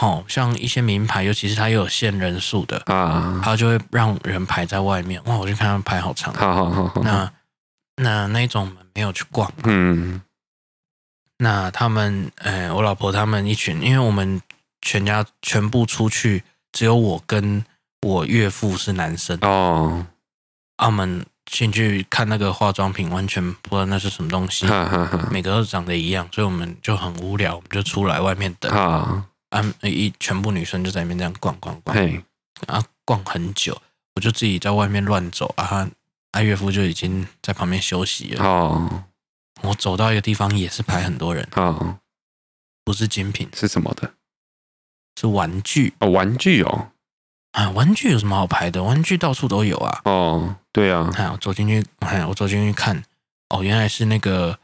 [0.00, 5.20] 哦，像一些名牌，尤其是它又有限人数的啊，它就会让人排在外面。
[5.24, 6.32] 哇，我就看他们排好长。
[6.34, 7.02] 好好好好。
[7.02, 7.32] 那
[7.96, 9.52] 那那种没有去逛。
[9.64, 10.20] 嗯。
[11.38, 14.40] 那他们，呃，我老婆他们一群，因为我们
[14.82, 16.42] 全家全部出去，
[16.72, 17.64] 只有我跟
[18.02, 20.06] 我岳父是男生哦。
[20.76, 28.72] 他们进去看那个化妆品，完全不知道那是什么东西，哈哈哈，每个都长得一样，所以我们就很无聊，我们就出来外面等。
[29.50, 32.22] 啊，一全部女生就在那边这样逛逛逛，嘿，
[32.66, 33.80] 啊，逛很久，
[34.14, 35.88] 我就自己在外面乱走啊，
[36.32, 38.44] 啊，岳父就已经在旁边休息了。
[38.44, 39.04] 哦。
[39.62, 41.98] 我走到一个地方也是排很多人啊，
[42.84, 44.14] 不是精品，是什么的？
[45.18, 46.92] 是玩具哦，玩具哦，
[47.50, 48.84] 啊，玩具有什么好排的？
[48.84, 50.00] 玩具到处都有啊。
[50.04, 53.02] 哦，对啊，哎，我走进去，哎，我走进去看，
[53.48, 54.60] 哦，原来是那个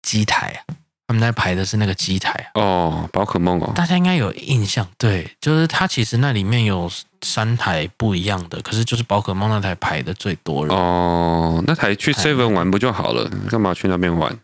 [0.00, 0.76] 机台啊。
[1.12, 6.90] 他们在排的是那个机台哦，宝可梦哦，大家应该有印象，对，就是它其实那里面有
[7.20, 10.74] 三台不一样的，可是就是宝可梦那台排的最多人。
[10.74, 13.30] 哦，那台去 Seven 玩不就好了？
[13.50, 14.34] 干嘛去那边玩？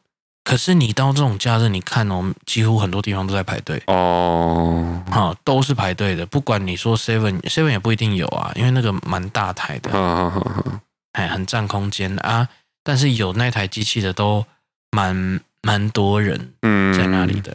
[0.45, 9.91] 可是你到这种假日，你看哦，几乎很多地方都在排队哦，好，都是排队的，不管你说 Seven Seven 也不一定有啊，因为那个蛮大台的，
[11.13, 12.47] 哎，很占空间啊，
[12.85, 14.45] 但是有那台机器的都
[14.91, 15.41] 蛮。
[15.69, 16.55] 蛮多人
[16.97, 17.55] 在那里的、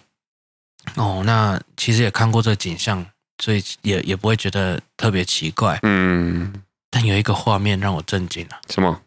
[0.95, 3.03] 嗯、哦，那其实也看过这个景象，
[3.43, 5.80] 所以也也不会觉得特别奇怪。
[5.82, 6.53] 嗯，
[6.91, 8.61] 但有一个画面让我震惊了。
[8.70, 9.01] 什么？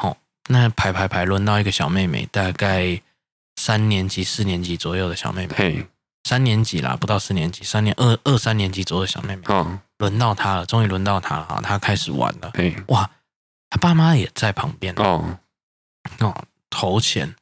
[0.00, 0.16] 哦，
[0.48, 3.02] 那排排排轮到一个小妹妹，大概
[3.56, 5.54] 三年级、四年级左右的小妹妹。
[5.56, 5.86] 嘿，
[6.22, 9.42] 三年级啦，不到四年级，三年二二三年级左右的小妹妹。
[9.46, 12.52] 哦，轮到她了，终于轮到她了，她开始玩了。
[12.54, 13.10] 嘿，哇，
[13.70, 14.94] 她爸妈也在旁边。
[14.98, 15.36] 哦，
[16.20, 17.34] 哦，投钱。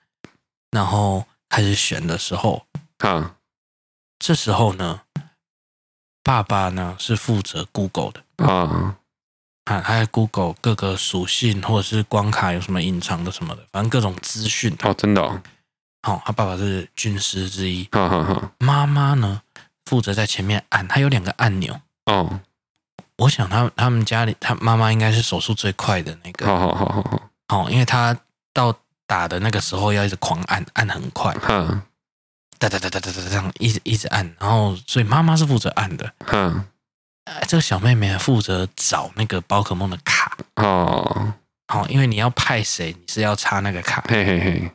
[0.73, 2.67] 然后开始选的时候，
[3.01, 3.37] 啊，
[4.19, 5.03] 这时候呢，
[6.25, 8.97] 爸爸呢是负责 Google 的啊，
[9.67, 14.75] 啊，他在 Google 各个属性或者是关卡有什么隐藏的什么的，反正各种资讯。
[14.83, 15.43] 哦，真的哦。
[16.03, 17.87] 好，他爸爸是军师之一。
[17.93, 18.53] 好好好。
[18.59, 19.43] 妈妈呢
[19.85, 21.79] 负责在前面按，他有两个按钮。
[22.07, 22.41] 哦，
[23.19, 26.47] 我想他他们家里他妈妈应该是手速最快的那个。
[26.47, 27.31] 好好好好好。
[27.49, 28.19] 好，因为他
[28.55, 28.75] 到。
[29.13, 31.83] 打的那个时候要一直狂按，按很快，嗯，
[32.59, 36.65] 哒哒哒哒哒哒这样一直一直按，然后所以妈妈是负责按的，嗯，
[37.47, 41.35] 这个小妹妹负责找那个宝可梦的卡，哦，
[41.69, 44.73] 好，因为你要派谁，你是要插那个卡，嘿嘿嘿，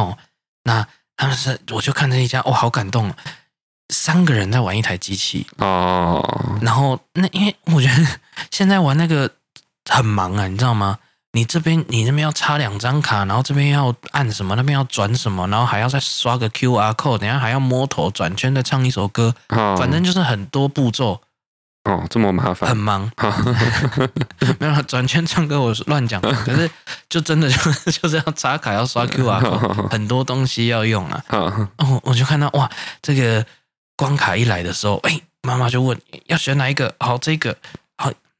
[0.00, 0.16] 哦，
[0.62, 0.86] 那
[1.16, 3.12] 他们是我就看这一家，哦，好感动，
[3.92, 8.20] 三个人在玩一台机器，哦，然后那因为我觉得
[8.52, 9.28] 现在玩那个
[9.90, 11.00] 很忙啊，你知道吗？
[11.36, 21.20] 你这边你那边要插两张卡，然后这边要按什么，那边要转什么，然后还要再刷个 QR code，等下还要摸头转圈再唱一首歌，哦、反正就是很多步骤。
[21.84, 23.08] 哦，这么麻烦，很忙。
[23.18, 23.30] 哦、
[24.58, 26.70] 没有转圈唱歌，我乱讲，可是
[27.10, 31.22] 就真的就就是要插卡，要刷 QR code，哦、 很多东西要用啊。
[31.28, 32.70] 哦，哦，我就看到哇，
[33.02, 33.44] 这个
[33.94, 36.94] 关卡一来的时候，哎，妈妈就问要选哪一个？
[36.98, 37.58] 好，这个好。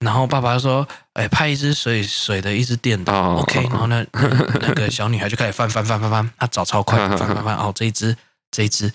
[0.06, 3.12] 然后爸爸就说：“哎，派一支水水的，一支电的。
[3.12, 3.60] Oh, OK。
[3.64, 4.28] 然后呢，那
[4.60, 7.56] 那个小女孩就开始翻翻翻翻翻，她找超快，翻翻翻。
[7.58, 8.16] 哦，这一只，
[8.52, 8.92] 这一只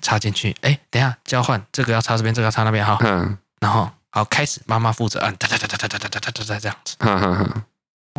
[0.00, 0.56] 插进去。
[0.60, 2.96] 哎，等一下交换，这个要插这边，这个要插那边哈。
[3.60, 6.96] 然后好开始，妈妈负责按，哒哒哒哒哒哒哒哒哒哒这样子。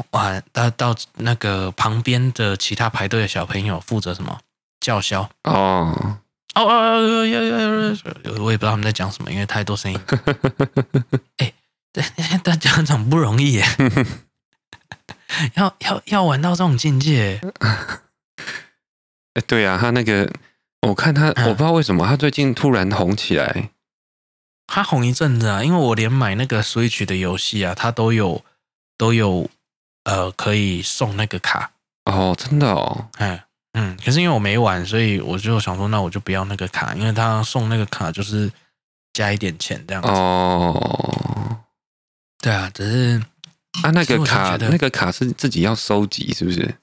[0.12, 4.38] 哇，到到那个旁边的其他排队的小朋友负责什么？
[4.82, 5.30] 叫嚣。
[5.44, 5.96] 哦
[6.56, 9.98] 哦哦，要要要，我也不知道他们在讲什么，因为太多声音。
[11.38, 11.54] 哎。”
[11.94, 12.04] 对，
[12.44, 13.66] 当家长不容易耶，
[15.56, 17.40] 要要要玩到这种境界。
[19.36, 20.30] 哎，对啊，他那个，
[20.82, 23.70] 我看他，我不知道为什么他最近突然红起来。
[24.66, 28.44] 他红一阵子啊，因为我连买那个 Switch 的游戏啊，他都有
[28.98, 29.50] 都有
[30.06, 31.72] 呃可以送那个卡。
[32.06, 33.10] 哦，真的哦。
[33.18, 38.52] 哎，嗯，可是因为我没玩，所以我就想说，那我就不要那个卡，因为他送那个卡就是
[39.14, 40.10] 加一点钱这样子。
[40.10, 41.63] 哦。
[42.44, 43.24] 对啊，只是
[43.84, 46.76] 啊，那个卡，那个卡是自己要收集，是不是？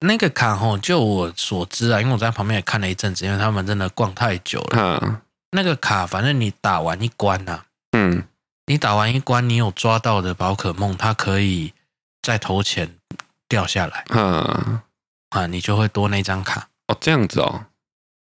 [0.00, 5.00] 那个卡哦，就我所知啊，因为我在旁边也看了一阵子，因为他们真的逛太久了。
[5.02, 5.16] 嗯，
[5.52, 8.22] 那个卡，反正你打完一关呐，嗯，
[8.66, 11.72] 你打完一关，你有抓到的宝可梦，它可以
[12.20, 12.98] 在头前
[13.48, 14.82] 掉下来，嗯，
[15.30, 16.68] 啊，你就会多那张卡。
[16.88, 17.64] 哦，这样子哦。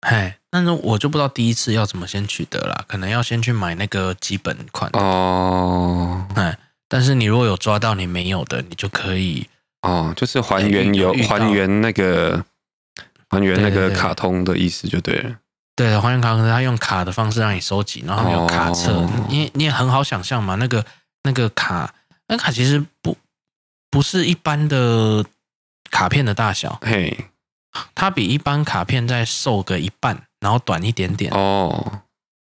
[0.00, 6.26] 嘿，但是我就不知道第一次要怎么先取得啦，可能要先去买那个基本款哦。
[6.34, 9.46] 哎，但是你如果有抓到你没有的，你就可以
[9.82, 12.42] 哦，就是还原有还原那个
[13.28, 15.36] 还原那个卡通的意思就对了。
[15.74, 20.54] 对，还原卡通，他用卡的方式让你收集，然后有卡册，哦、你你也很好想象嘛。
[20.54, 20.82] 那个
[21.24, 21.92] 那个卡，
[22.28, 23.18] 那、卡其实不
[23.90, 25.22] 不是一般的
[25.90, 27.26] 卡片的大小，嘿，
[27.94, 31.32] 它比一般卡片再瘦个一半，然后短一点点。
[31.32, 32.02] 哦，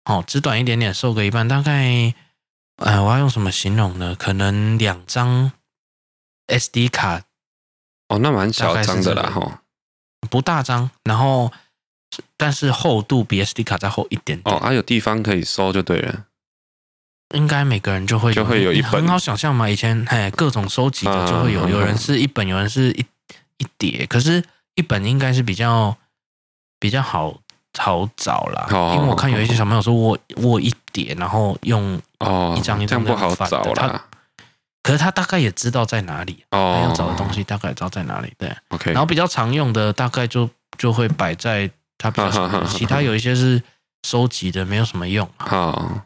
[0.05, 2.12] 哦，只短一点点，瘦个一半，大概，
[2.76, 4.14] 呃，我要用什么形容呢？
[4.14, 5.53] 可能两张
[6.49, 7.22] SD 卡。
[8.09, 9.62] 哦，那蛮小张的啦，哈，
[10.28, 11.51] 不大张，然后。
[12.39, 16.24] 但是厚度比 SD 卡再厚一点点哦，还、啊、有地方可以收就对了。
[17.34, 19.68] 应该每个人就会就会有一本，很好想象嘛。
[19.68, 23.05] 以前嘿，各种收集的就会有，有人是一本，有人是一
[23.59, 24.07] 一叠。
[24.07, 24.43] 可是，
[24.74, 25.99] 一本应该是比较
[26.80, 27.43] 比较好
[27.79, 34.05] 好找啦，因为我看有一些小朋友说握握一叠，然后用哦一张一张不好找啦。
[34.83, 38.33] 可是他大概也知道在哪里，他要找的东西大概也知道在哪里。
[38.39, 38.93] 对，OK。
[38.93, 41.70] 然后比较常用的大概就就会摆在。
[42.01, 43.61] 他比较少， 其他有一些是
[44.07, 45.29] 收集的，没有什么用。
[45.37, 46.01] 好，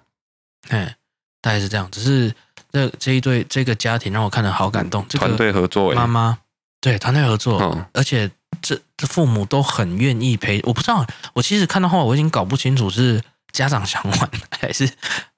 [0.70, 0.96] 哎，
[1.42, 1.86] 大概是这样。
[1.90, 2.34] 只是
[2.70, 5.04] 这这一对这个家庭让我看了好感动。
[5.08, 6.38] 团队合作，妈妈
[6.80, 10.60] 对团队合作，而且这这父母都很愿意陪。
[10.64, 13.22] 我不知道，我其实看到后来我已经搞不清楚是
[13.52, 14.88] 家长想玩还是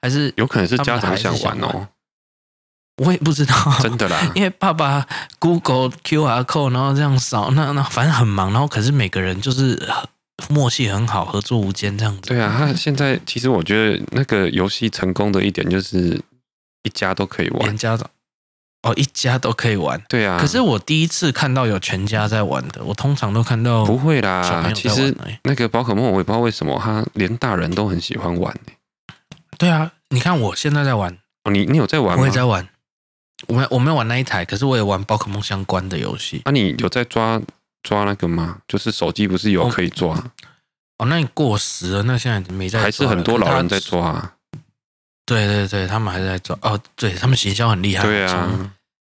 [0.03, 1.89] 还是有可能是家长想玩哦。
[3.03, 5.07] 我也不知道， 真的啦，因为爸爸
[5.39, 9.81] Google QR code，然后这样扫，那那反正很忙，然后可是每个人就是。
[10.51, 12.23] 默契很好，合作无间这样子。
[12.23, 16.21] 对啊，他现在其实我觉得那个游戏成功的一点就是
[16.83, 18.11] 一家都可以玩，连家长
[18.85, 20.01] 哦，一家都可以玩。
[20.09, 24.71] 对啊，可是我第一次看到有全家在玩的，我通常都看到不会啦。
[24.75, 28.55] 其实那个宝可梦我也不知道为什么，他连大人都很喜欢玩。
[29.59, 32.23] 对啊，你看我现在在玩哦，你你有在玩吗？
[32.23, 32.69] 我也在玩，
[33.49, 36.43] 我没我没有玩那一台，可是我也玩宝可梦相关的游戏。
[36.45, 37.41] 啊，你有在抓？
[37.83, 38.59] 抓那个吗？
[38.67, 40.15] 就是手机不是有可以抓？
[40.15, 40.25] 哦，
[40.99, 42.83] 哦，那你过时了，那现在没在抓。
[42.85, 44.34] 还是很多老人在抓啊。
[45.27, 46.57] 对对对，他们还在抓。
[46.63, 48.03] 哦，对他们行销很厉害。
[48.03, 48.71] 对啊，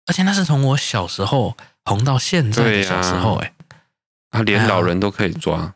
[0.07, 1.55] 而且那是从我小时候
[1.85, 3.53] 红到现在的小时候，哎，
[4.29, 5.73] 他连老人都可以抓。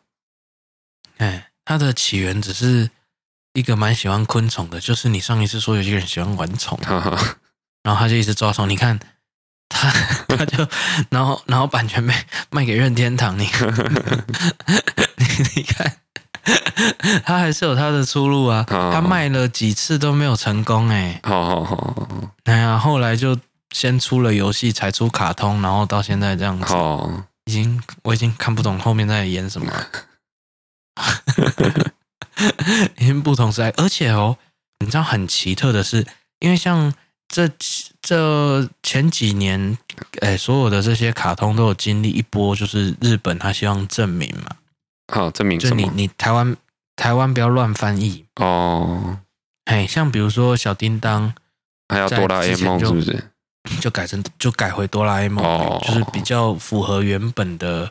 [1.18, 2.90] 哎，他的起源只是
[3.54, 6.78] 一个蛮喜欢昆虫的，就是你上一次说有些人喜欢玩虫，
[7.82, 8.98] 然后他就一直抓虫，你看。
[9.68, 9.90] 他
[10.30, 10.64] 他就
[11.10, 13.46] 然后然后版权卖卖给任天堂，你
[15.18, 15.26] 你
[15.56, 15.98] 你看，
[17.24, 18.64] 他还是有他的出路啊。
[18.68, 21.20] 他卖了几次都没有成功哎。
[21.22, 22.08] 好好好，
[22.44, 23.36] 哎呀，后来就
[23.70, 26.72] 先出了游戏，才出卡通，然后到现在这样子。
[26.72, 29.86] 哦，已经我已经看不懂后面在演什么了。
[32.98, 34.36] 已经不同时代，而且哦，
[34.80, 36.06] 你知道很奇特的是，
[36.40, 36.92] 因为像。
[37.28, 37.50] 这
[38.00, 39.76] 这前几年，
[40.20, 44.54] 哎，所有的这些卡通都有经历一波，就是日本他希望证明嘛，
[45.12, 45.70] 好证明什么？
[45.70, 46.56] 就你你台湾
[46.96, 48.24] 台湾不要乱翻译。
[48.36, 49.18] 哦，
[49.64, 51.32] 哎，像比如说小叮当，
[51.88, 53.30] 还有哆啦 A 梦是不是？
[53.80, 57.90] 就改成就改回哆啦 A 梦，哦，就是比较符合原本的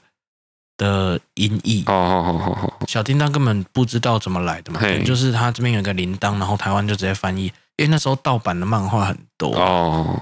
[0.78, 1.84] 的音译。
[1.88, 7.52] 哦哦哦哦，小叮当根本不知道怎么来的嘛，就是他这边有个铃铛，然后台湾就直接翻译。
[7.78, 9.54] 因为那时候盗版的漫画很多。
[9.58, 10.18] 哦，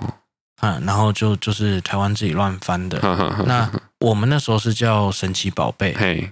[0.62, 3.00] 嗯，然后就就是台湾自己乱翻的。
[3.46, 6.32] 那我们那时候是叫神奇宝贝，嘿，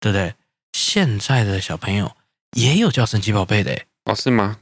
[0.00, 0.34] 对不对？
[0.72, 2.16] 现在的小朋友
[2.52, 4.58] 也有叫神奇宝贝的，哦，是吗？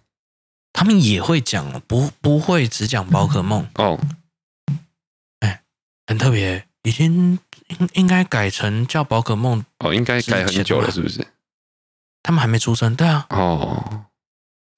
[0.72, 3.98] 他们也会讲，不不会只讲宝可梦哦。
[5.40, 5.62] 哎，
[6.06, 11.26] 很特别，已经应应该改成叫宝可梦哦，应该改很久了，是不是？
[12.22, 14.06] 他们还没出生，对啊，哦。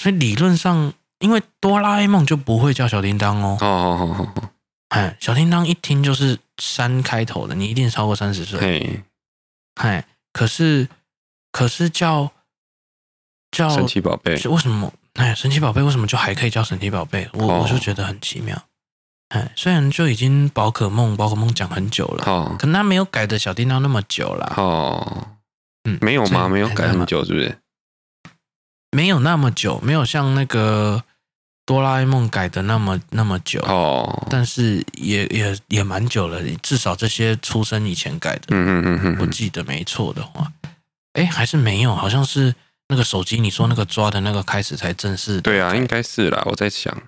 [0.00, 3.58] 所以理论上，因为哆啦 A 梦就不会叫小叮当哦。
[3.60, 4.50] 哦哦哦哦，
[4.90, 8.60] 哎，小叮当一听就是三开头的，你一定超过三十岁。
[8.60, 9.02] 嘿，
[9.74, 10.88] 哎，可是
[11.50, 12.32] 可是叫
[13.50, 14.92] 叫神奇宝贝，为什么？
[15.14, 17.28] 哎，神奇宝贝为什么就还可以叫神奇宝贝？
[17.32, 18.60] 我、哦、我就觉得很奇妙。
[19.30, 24.54] 哎，虽然就已经宝可梦宝可梦讲很久了，哦，可能他没有改的小叮当那么久了。
[24.56, 25.28] 哦，
[25.84, 26.48] 嗯，没有吗？
[26.48, 27.58] 没有改很久，是不是？
[28.90, 31.02] 没有那么久，没有像那个
[31.68, 33.60] 哆啦 A 梦改的那么那么久。
[33.60, 40.50] 哦，但是也也也蛮久了，至少这些出生以前改的，嗯嗯嗯嗯，我记得没错的话，
[41.12, 42.54] 哎，还是没有，好像是
[42.88, 47.02] 那个手机你说那个抓的那个开始才正式，对啊，应该是啦，我在想，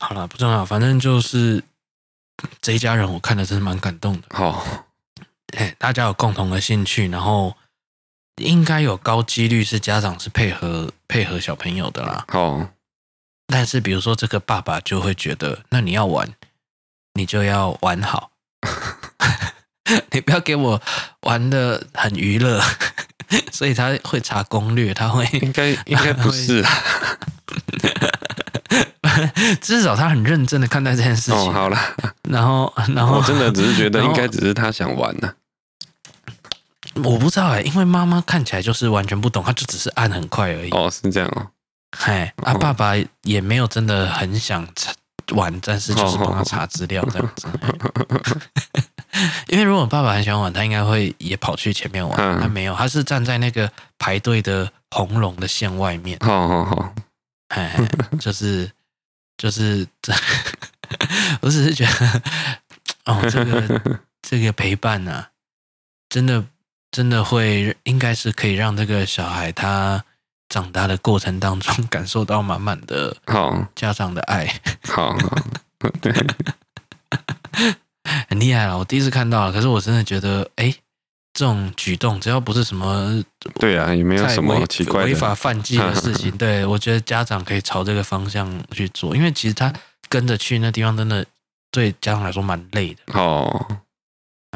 [0.00, 1.62] 好了，不重要，反正就是
[2.60, 4.60] 这一家人，我看的真是蛮感动的，哦，
[5.56, 7.54] 哎，大家有共同的兴趣，然后。
[8.42, 12.22] 应该有高几率是家长是配合配合小朋友的啦。
[12.34, 12.68] 哦，
[13.46, 16.28] 但是比如说这个爸爸就会觉得，那你要玩，
[17.14, 18.30] 你就要玩好，
[20.10, 20.82] 你不要给我
[21.22, 22.60] 玩的很娱乐，
[23.52, 26.70] 所以他会查攻略，他会应该 应该不是啊，
[29.62, 31.34] 至少他很认真的看待这件事情。
[31.34, 31.78] 哦，好了，
[32.28, 35.34] 然后然后我真的只是觉得应该只是他想玩呢、啊，
[37.04, 40.70] 我不知道哎、欸，因为妈妈看起来就是完全不懂，她就只是按很快而已。
[40.70, 41.46] 哦，是这样哦。
[41.96, 42.92] 嗨，啊，爸爸
[43.22, 44.66] 也没有真的很想
[45.32, 47.48] 玩，但是就是帮他查资料这样子。
[49.48, 52.40] 因为如果爸爸很喜欢玩，他应该会也跑去前面玩。
[52.40, 56.18] 他没有，他是站在那个排队的红龙的线外面。
[56.20, 56.94] 好好好，
[57.48, 57.74] 哎，
[58.20, 58.70] 就是
[59.38, 60.12] 就是这，
[61.40, 62.22] 我只是觉得，
[63.06, 65.30] 哦，这个这个陪伴啊，
[66.10, 66.44] 真的
[66.90, 70.04] 真的会应该是可以让这个小孩他。
[70.48, 74.46] 长大的过程当中， 感受到满满的好家长的爱，
[74.88, 75.36] 好，好，
[75.80, 76.12] 好，对，
[78.28, 78.78] 很厉害了。
[78.78, 80.72] 我第一次看到，可是我真的觉得，哎，
[81.34, 83.22] 这种举动只要不是什么，
[83.58, 86.30] 对啊，也没有什么奇怪的违法犯纪的事情。
[86.38, 89.72] 对，我觉得家长可以朝这个方向去做，因为其实他
[90.08, 91.24] 跟着去那地方，真的
[91.70, 93.18] 对家长来说蛮累的。
[93.18, 93.66] 哦。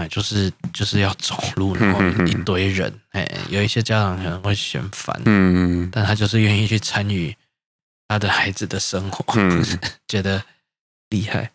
[0.00, 7.36] 哎，就是就是要走路，然后一堆人，哎，有一些家长可能会嫌烦，嗯，但他就是愿意去参与
[8.08, 9.62] 他的孩子的生活，嗯，
[10.08, 10.42] 觉得
[11.10, 11.50] 厉害。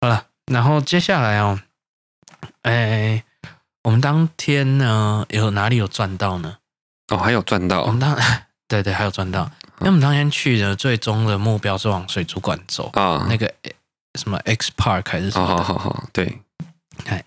[0.00, 1.60] 好了，然后接下来哦，
[2.62, 3.24] 哎，
[3.82, 6.58] 我们当天呢有哪里有赚到呢？
[7.08, 8.16] 哦，还有赚到，我们当
[8.68, 13.52] 对对还有赚到，因为我们当天去的最终的目标是往水族馆走啊，那个
[14.18, 15.46] 什么 X Park 还是什么？
[15.48, 16.38] 好好好，对，
[17.06, 17.24] 哎。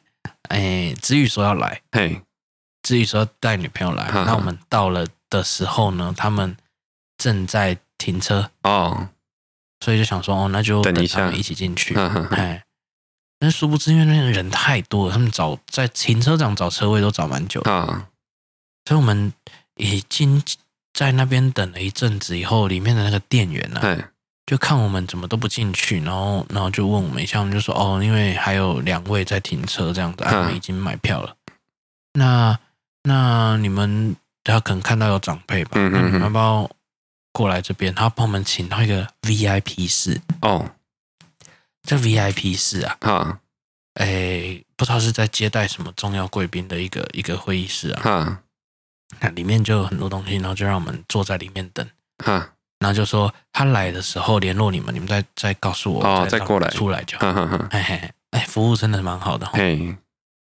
[0.52, 2.22] 哎，子宇说要来，嘿，
[2.84, 6.58] 子宇说带女朋友来，那我们到了的时候呢，他们
[7.18, 9.08] 正在停车哦，
[9.80, 11.96] 所以就想说哦，那就等一下一起进去，
[12.32, 12.64] 哎，
[13.40, 18.10] 但殊不知因为那个人太多了，他们找在停车场找车位都找蛮久啊，
[18.86, 19.34] 所以我们
[19.78, 20.44] 已经
[20.94, 23.80] 在那边等了一阵子以后，里面的那个店员呢。
[24.52, 31.34] 就看我们怎么都不进去，然后，然后就问我们一下，我们就说哦，因为还有两位在停车这样子，我们已经买票了。
[32.16, 32.60] 那
[33.04, 35.80] 那你们他可能看到有长辈吧？
[35.80, 36.70] 那你们要不要
[37.32, 37.96] 过来这边？
[37.96, 40.70] 他帮我们请到一个 VIP 室哦。
[41.84, 43.40] 这 VIP 室啊，啊，
[43.94, 48.42] 哎，不知道是在接待什么重要贵宾的一个一个会议室啊。
[49.22, 51.88] 那里面就有很多东西，然后就让我们坐在里面等。
[52.82, 57.32] 然后就说他来的时候联络你们，你们再再告诉我，哦，再过来出来就好。
[57.70, 59.96] 嘿嘿，哎，服务真的蛮好的，嘿，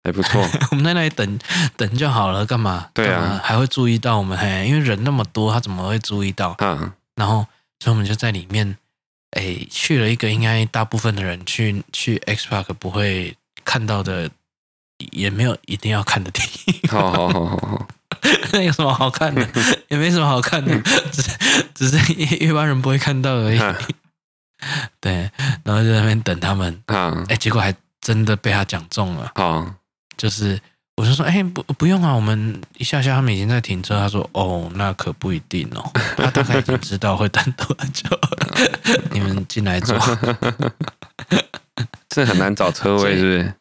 [0.05, 0.41] 还不错。
[0.70, 1.39] 我们在那里等
[1.76, 2.91] 等就好了，干嘛？
[2.95, 6.55] 对啊，还会注意到我们，嘿，因为人那么多，他怎么会注意到？
[6.61, 6.93] 嗯。
[7.16, 7.45] 然后，
[7.80, 8.78] 所以我们就在里面，
[9.32, 14.30] 哎，去了一个应该大部分的人去去 X Park 不会看到的，
[15.11, 16.41] 也没有一定要看的地
[16.86, 17.12] 方。
[17.12, 17.89] 好好好好。
[18.52, 19.46] 那 有什么好看的？
[19.88, 20.78] 也没什么好看的，
[21.12, 21.22] 只
[21.74, 23.58] 只是一般人不会看到而已。
[25.00, 25.30] 对，
[25.62, 26.82] 然后就在那边等他们。
[26.86, 29.30] 啊，哎，结果还真的被他讲中了。
[29.34, 29.74] 啊，
[30.16, 30.60] 就是
[30.96, 33.96] 我就说，哎，不不用啊，我们一下下他们已经在停车。
[33.98, 38.38] 他说，哦，那可不一定哦，他大概已经知道会等多久了。
[39.12, 39.96] 你们进来坐。
[42.08, 43.54] 这很难找车位，是不是？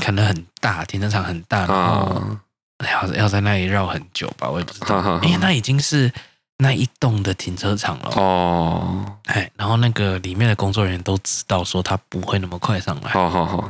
[0.00, 2.36] 可能很大，停车场很大，然后。
[2.84, 4.98] 要要在那里绕很久吧，我也不知道。
[5.22, 6.12] 哎，那已经是
[6.58, 9.18] 那一栋的停车场了哦。
[9.24, 13.10] 哎，然后那个里面的工作人员都知道，说他不会那么快上来。
[13.10, 13.68] 好好好。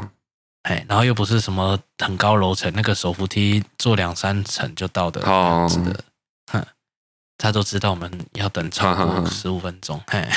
[0.62, 6.04] 哎，然后又不是什么很高楼层，那个手扶梯坐两三层就到的样子的。
[6.52, 6.62] 哼，
[7.38, 9.98] 他都知道我们要等超过十五分钟。
[10.06, 10.28] 嘿，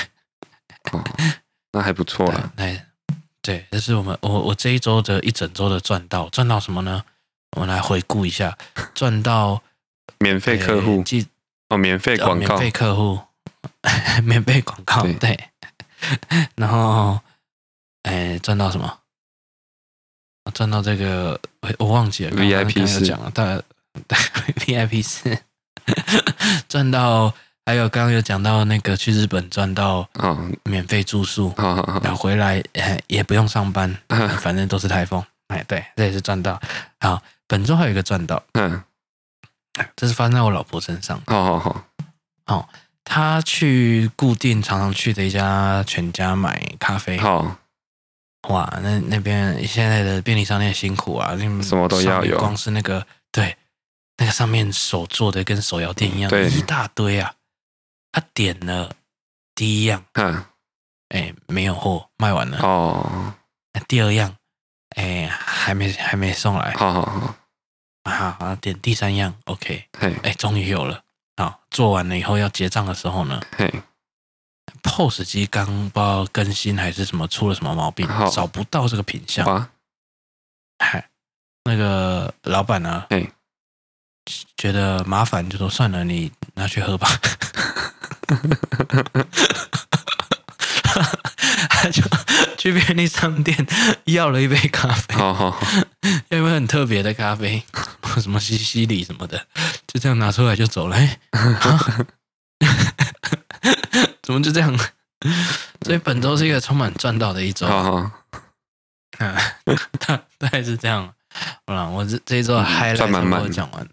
[1.74, 2.26] 那还不错
[3.41, 7.03] 对，这是我们我我这一周的一整周的赚到，赚到什么呢？
[7.56, 8.58] 我们来回顾一下，
[8.93, 9.62] 赚到
[10.20, 11.28] 免费客户，记
[11.70, 13.20] 哦，免费广告，免费客户，
[14.24, 15.38] 免费广告，对。
[16.56, 17.20] 然后，
[18.04, 18.97] 哎，赚到什么？
[20.54, 21.39] 赚到这个，
[21.78, 23.45] 我忘记了，VIP 是讲了，大
[24.08, 24.18] 对
[24.56, 25.38] VIP 是
[26.68, 27.34] 赚到，
[27.66, 30.10] 还有刚刚有讲到那个去日本赚到
[30.64, 32.62] 免费住宿，然后回来
[33.08, 33.95] 也不用上班，
[34.41, 36.60] 反正都是台风，哎，对，这也是赚到，
[36.99, 37.22] 好。
[37.47, 38.82] 本周还有一个赚到，嗯，
[39.97, 41.22] 这是发生在我老婆身上。
[41.28, 41.86] 好好好，
[42.45, 42.70] 好，
[43.04, 47.18] 她去固定常常去的一家全家买咖啡。
[47.18, 47.58] 好，
[48.47, 53.58] 哇，那那边现在的便利商店辛苦啊，什么都要有，光是那个对，
[54.16, 57.34] 那个上面手做的跟手摇店一样，对，一大堆啊。
[58.14, 58.89] 他点了
[59.54, 60.45] 第一样，嗯，
[61.10, 62.60] 哎，没有货，卖完了。
[62.60, 63.34] 哦。
[63.89, 64.38] 第二样，
[64.96, 66.74] 哎，还没还没送来。
[66.74, 67.36] 好好好，
[68.04, 69.86] 好好点第三样，OK。
[70.00, 71.04] 嘿，哎，终于有了。
[71.38, 73.72] 好，做完了以后要结账的时候呢，嘿
[74.84, 79.70] ，POS 机刚不知道更新还是什么出了什么毛病，找不到这个品相。
[80.80, 81.10] 嗨，
[81.64, 83.06] 那个老板呢？
[83.10, 83.32] 哎，
[84.58, 87.08] 觉得麻烦就说算了，你拿去喝吧。
[92.62, 93.57] 去便利商店
[94.05, 95.68] 要了一杯咖啡，好好好，
[96.30, 97.64] 要一杯很特别的咖啡，
[98.22, 99.47] 什么西西里什么的，
[99.88, 100.95] 就这样拿出来就走了。
[100.95, 101.20] 哎，
[104.22, 104.78] 怎么就这样？
[105.82, 107.66] 所以本周是一个充满赚到的一周。
[107.66, 108.12] 好好，
[109.18, 109.36] 嗯，
[109.97, 111.12] 大大概是这样。
[111.66, 113.89] 好了，我这这一周 highlight 全部讲完了。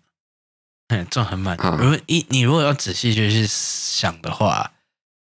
[0.88, 1.56] 嗯，赚很满。
[1.56, 4.72] 如果一你如果要仔细去想的话，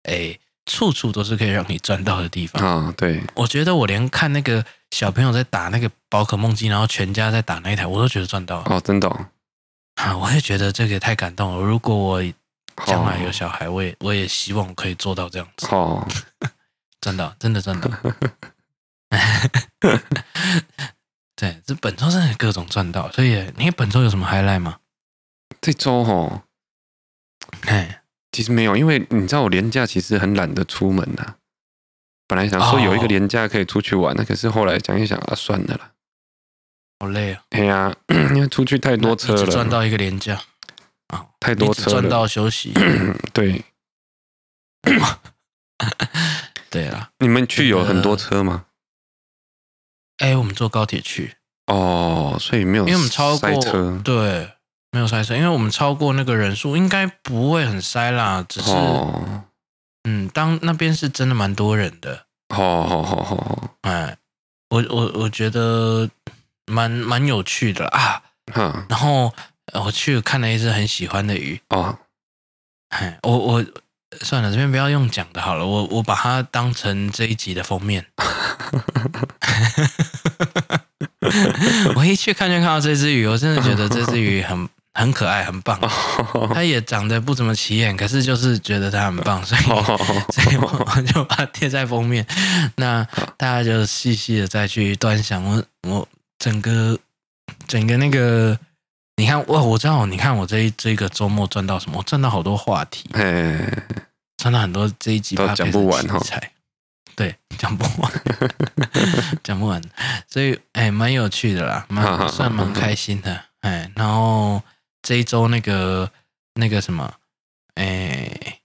[0.04, 0.38] 哎。
[0.66, 2.94] 处处都是可以让你赚到的地方啊、哦！
[2.96, 9.28] 对，我觉得我连看那个小朋友在打那个宝可梦机，然后全家在打那一台，我都觉得赚到了哦，真的、哦、
[9.96, 10.16] 啊！
[10.16, 11.62] 我也觉得这个也太感动了。
[11.62, 12.22] 如果我
[12.86, 16.08] 将来有小孩，我也我也希望可以做到这样子哦，
[17.00, 17.90] 赚到真的赚到。
[21.36, 24.78] 对，这本周真的各种赚到，所以你本周有什么 highlight 吗？
[25.60, 26.42] 这周哦，
[27.66, 28.00] 哎。
[28.34, 31.36] 其实没有，因为你知道我廉假其实很懒得出门呐、啊。
[32.26, 35.92] 本来想说有一个廉假可以出去玩的、啊，可是后来想一想啊，算了啦，
[36.98, 37.44] 好累啊。
[37.48, 40.42] 对呀，因 为出去太多车了，赚到一个连假
[41.14, 42.72] 啊，太多车了，赚到休息。
[43.32, 43.62] 对，
[46.70, 48.64] 对啊，你们去有很多车吗？
[50.18, 54.50] 哎，我们坐高铁去哦，所以没有，因为我们超过车，对。
[54.94, 58.46] 没有塞车，因为我们超过那个人数，应该不会很塞啦。
[58.48, 59.42] 只是，哦、
[60.04, 62.26] 嗯，当那边是真的蛮多人的。
[62.54, 64.16] 好好好好好，哎，
[64.70, 66.08] 我我我觉得
[66.66, 68.22] 蛮蛮有趣的啊。
[68.52, 69.34] 哈，然后
[69.72, 71.60] 我去看了一只很喜欢的鱼。
[71.70, 71.98] 哦，
[72.90, 73.64] 哎，我我
[74.20, 78.06] 算了，这边不要用讲的好了，我我把它当成这一集的封面。
[81.96, 84.68] 我一去看就看到这只鱼，我真的觉得这只鱼很。
[84.96, 85.78] 很可爱，很棒。
[86.54, 92.24] 他也长得不怎么起眼，可是就是觉得他很棒，所以所以我就把它贴在封面。
[92.76, 93.02] 那
[93.36, 96.96] 大家就细细的再去端详我我整个
[97.66, 98.56] 整个那个，
[99.16, 101.98] 你看哇，我知道，你看我这一这一个周末赚到什么？
[101.98, 103.10] 我赚到好多话题，
[104.36, 106.20] 赚到很多这一集讲不完哈。
[107.16, 108.12] 对，讲不完，
[109.42, 109.82] 讲不完，
[110.28, 114.62] 所以哎，蛮有趣的啦，蛮算蛮开心的，哎，然后。
[115.04, 116.10] 这一周那个
[116.54, 117.14] 那个什么，
[117.74, 118.58] 哎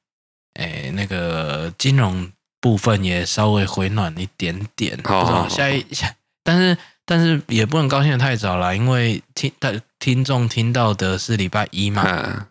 [0.54, 4.98] 哎，那个金融部分也稍微回暖一点点。
[5.04, 12.04] 好，好，好，下一下，但是但是也不能高兴的太早了，因为听的听众听到的是礼拜一嘛。
[12.08, 12.46] 嗯。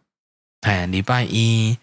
[0.62, 1.78] 哎，礼拜一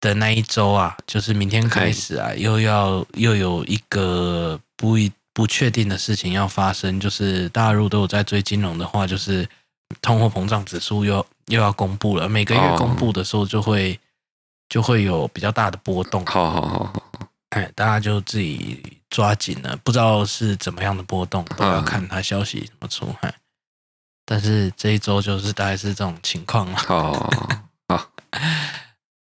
[0.00, 9.46] 的那一周啊，就是明天开始啊，又要又有一个不一不确定的事情要发生，就是大家如果都有在追金融的话，就是
[10.00, 11.24] 通货膨胀指数又。
[11.48, 13.98] 又要公布了，每个月公布的时候就会、oh.
[14.70, 16.24] 就会有比较大的波动。
[16.24, 17.02] 好好好好，
[17.50, 23.14] 哎，大家就自己抓紧了，不知道是怎么样的波动，都要看他消息怎么出。
[23.20, 23.38] 哎、oh.，
[24.24, 26.78] 但是这一周就是大概是这种情况了。
[26.78, 28.10] 好好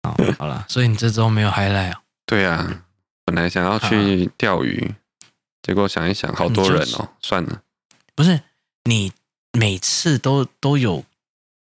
[0.01, 2.01] 好，好了， 所以你这周没有 highlight 啊？
[2.25, 2.85] 对啊，
[3.25, 4.95] 本来想要去钓鱼，
[5.61, 7.63] 结果想一想，好多人哦，算了。
[8.15, 8.39] 不是
[8.85, 9.11] 你
[9.57, 11.03] 每次都都有。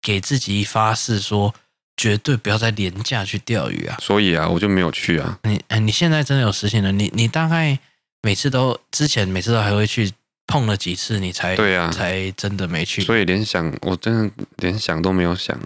[0.06, 1.54] 给自己发誓说，
[1.96, 3.96] 绝对不要再廉价去钓鱼啊！
[4.02, 5.38] 所以啊，我就没有去啊。
[5.44, 6.92] 你哎，你现在真的有实行了？
[6.92, 7.78] 你你大概
[8.20, 10.12] 每次都之前每次都还会去
[10.46, 13.00] 碰了几次，你才对啊，才真的没去。
[13.02, 15.58] 所以连想，我真的连想都没有想。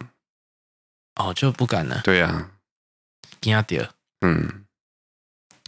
[1.16, 2.00] 哦，就不敢了。
[2.04, 2.52] 对啊，
[3.40, 3.84] 惊掉。
[4.20, 4.66] 嗯，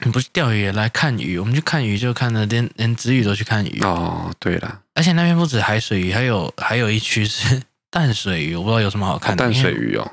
[0.02, 1.38] 你不是钓鱼也来看鱼？
[1.38, 3.80] 我们去看鱼就看了，连连子鱼都去看鱼。
[3.82, 7.62] 哦，对了，而且那边不止海水鱼，还有还有一区是。
[7.92, 10.12] 淡水鱼我不知道有什么好看的，淡水鱼哦，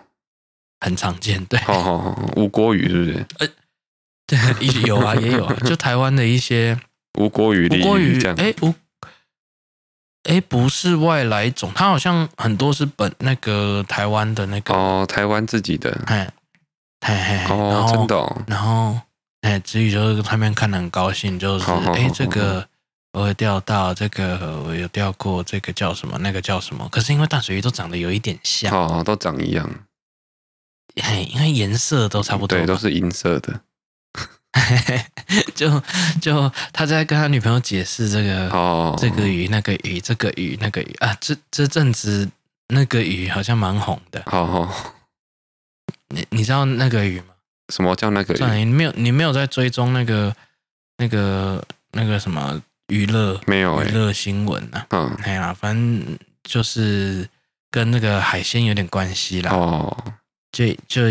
[0.79, 3.25] 很常见，对，好好好，吴郭鱼是不是？
[3.37, 3.47] 呃，
[4.25, 6.75] 对，有啊， 也有啊，就台湾的一些
[7.19, 8.73] 吴郭鱼，吴郭鱼，哎，吴，
[10.23, 16.27] 哎，不是外来种，它好像很多是本那个台湾的那个哦，台湾自己的，哎，
[17.05, 18.99] 嘿嘿，哦，真的，哦，然后，
[19.47, 22.67] 哎，子宇就是他们看的很高兴，就是哎，这个。
[23.13, 26.19] 我有钓到这个，我有钓过这个叫什么？
[26.19, 26.87] 那个叫什么？
[26.89, 29.67] 可是因为淡水鱼都长得有一点像，哦，都长一样，
[31.01, 33.61] 嘿，因为颜色都差不多，对，都是银色的，
[35.55, 35.81] 就
[36.21, 42.29] 就他在跟他女朋友解释这个哦，这个鱼那个鱼这个鱼那个鱼啊，这这阵子
[42.67, 44.21] 那个鱼好像蛮红的。
[44.27, 44.93] 好好，
[46.09, 47.33] 你你知道那个鱼吗？
[47.69, 48.35] 什么叫那个？
[48.35, 50.35] 算了，你没有你没有在追踪那个
[50.97, 54.85] 那个那个什么娱乐没有欸娱乐新闻啊？
[54.89, 57.27] 嗯，哎呀，反正就是
[57.69, 59.51] 跟那个海鲜有点关系啦。
[59.51, 59.97] 哦，
[60.51, 61.01] 就就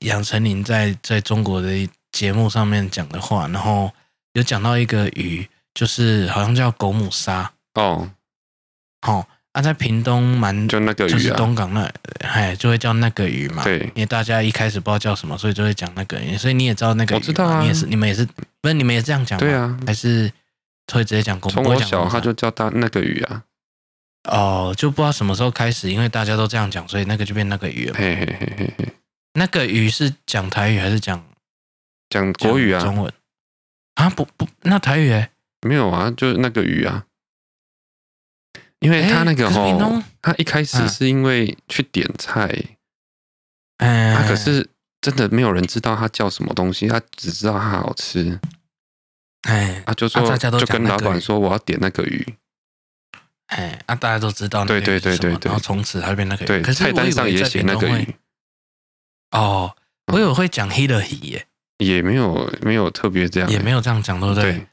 [0.00, 3.92] 杨丞琳在在中国的节目上面讲的话，然后
[4.32, 8.10] 有讲到一个鱼，就是好像叫狗母鲨哦，
[9.06, 9.26] 哦，
[9.56, 11.90] 啊，在屏东蛮就那个就是鱼啊，东港那，
[12.20, 13.64] 哎，就会叫那个鱼嘛。
[13.64, 18.28] 对因为大家一开始不知道叫什么，所以就会讲那个鱼，所以你也知道那个鱼，我知道啊你也是，你们也是，
[18.60, 19.40] 不是你们也这样讲吗？
[19.40, 20.30] 对啊，还是
[20.92, 21.50] 会直接讲公？
[21.50, 23.42] 从我小他就叫他那个鱼啊，
[24.24, 27.98] 哦，就不知道什么时候开始，因为大家都这样讲，所以那个就变那个鱼了嘛。
[27.98, 28.92] 嘿嘿嘿嘿嘿，
[29.32, 31.24] 那个鱼是讲台语还是讲
[32.10, 33.10] 讲国语啊，中文
[33.94, 34.10] 啊？
[34.10, 35.30] 不不，那台语哎，
[35.66, 37.06] 没有啊，就是那个鱼啊，
[38.80, 42.48] 因为他那个诶可是屏吼东，他一开始是因为去点菜，
[43.78, 44.68] 哎、他可是
[45.00, 48.38] 真的没有人知道他叫什么东西，他只知道他好吃，
[49.48, 52.34] 哎他就说啊大家都就跟老板说我要点那个鱼，
[53.46, 55.48] 哎，啊，大家都知道那个对对对对对。
[55.50, 56.48] 然后从此他就变那个鱼。
[56.48, 58.14] 对，菜单上也写那个鱼，
[59.30, 59.74] 哦，
[60.12, 61.46] 我有会讲黑的鱼耶，
[61.78, 64.52] 也没有没有特别这样，也没有这样讲，对不对？
[64.52, 64.66] 对，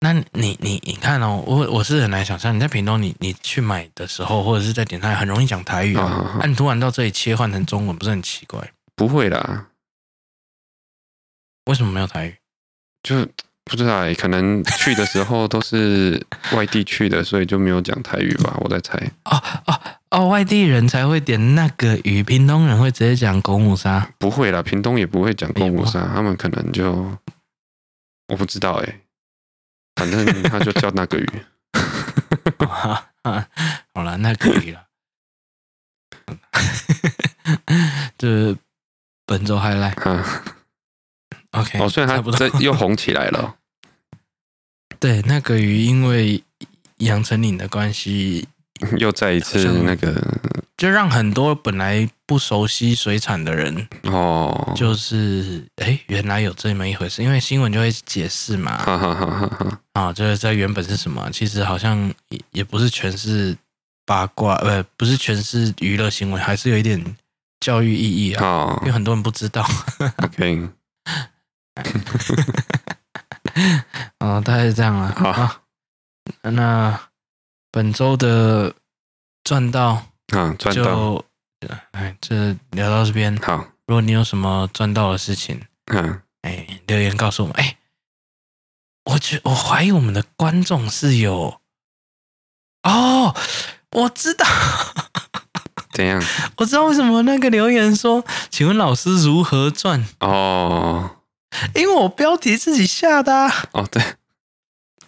[0.00, 8.72] 那你你你看哦，我我是很难想象你在屏东你你去买的时候，或者是在点菜，很容易讲台语啊，啊啊，你突然到这里切换成中文，不是很奇怪？
[8.94, 9.66] 不会啦，
[11.66, 12.36] 为什么没有台语？
[13.02, 13.26] 就
[13.64, 18.96] 不知道欸，可能去的时候都是外地去的，所以就没有讲台语吧，我在猜。
[19.24, 19.80] 哦哦
[20.10, 24.10] 哦，外地人才会点那个鱼，屏东人会直接讲狗母沙。
[24.18, 26.92] 不会啦，屏东也不会讲公母沙，他们可能就
[28.28, 29.00] 我不知道哎、欸，
[29.98, 31.28] 反正他就叫那个鱼。
[33.92, 34.86] 好了，那可以了。
[38.16, 38.56] 这
[39.26, 39.94] 本周 highlight。
[40.00, 40.44] 哈
[41.50, 43.54] OK，哦，虽然差不多他这又红起来了哦，
[45.00, 46.44] 对那个鱼，因为
[46.98, 48.46] 杨丞琳的关系，
[48.98, 50.14] 又再一次那个
[50.76, 57.22] 就让很多本来不熟悉水产的人，哦，就是哎，原来有这么一回事。
[57.22, 61.28] 因为新闻就会解释嘛，哈哈哈哈哈，啊，就是在原本是什么？
[61.32, 61.98] 其实好像
[62.28, 63.56] 也也不是全是
[64.06, 67.16] 八卦，呃，不是全是娱乐新闻，还是有一点
[67.60, 68.78] 教育意义啊。
[68.82, 69.66] 因为哦很多人不知道。
[70.22, 70.68] OK，
[74.18, 75.12] 啊， 大概是这样了。
[75.16, 75.60] 好啊，
[76.42, 77.00] 那
[77.70, 78.74] 本周的
[79.44, 81.24] 赚到啊，赚到，就，
[81.92, 83.36] 哎，这聊到这边。
[83.38, 83.56] 好，
[83.86, 87.56] 如果你有什么赚到的事情，嗯，哎，留言告诉我们。
[87.56, 87.76] 哎，
[89.04, 91.60] 我觉我怀疑我们的观众是有，
[92.82, 93.34] 哦，
[93.92, 94.46] 我知道，
[95.92, 96.22] 怎样？
[96.58, 100.06] 我知道为什么那个留言说，请问老师如何赚？
[100.20, 101.16] 哦，
[101.74, 103.68] 因为我标题自己下的啊。
[103.72, 104.02] 哦，对，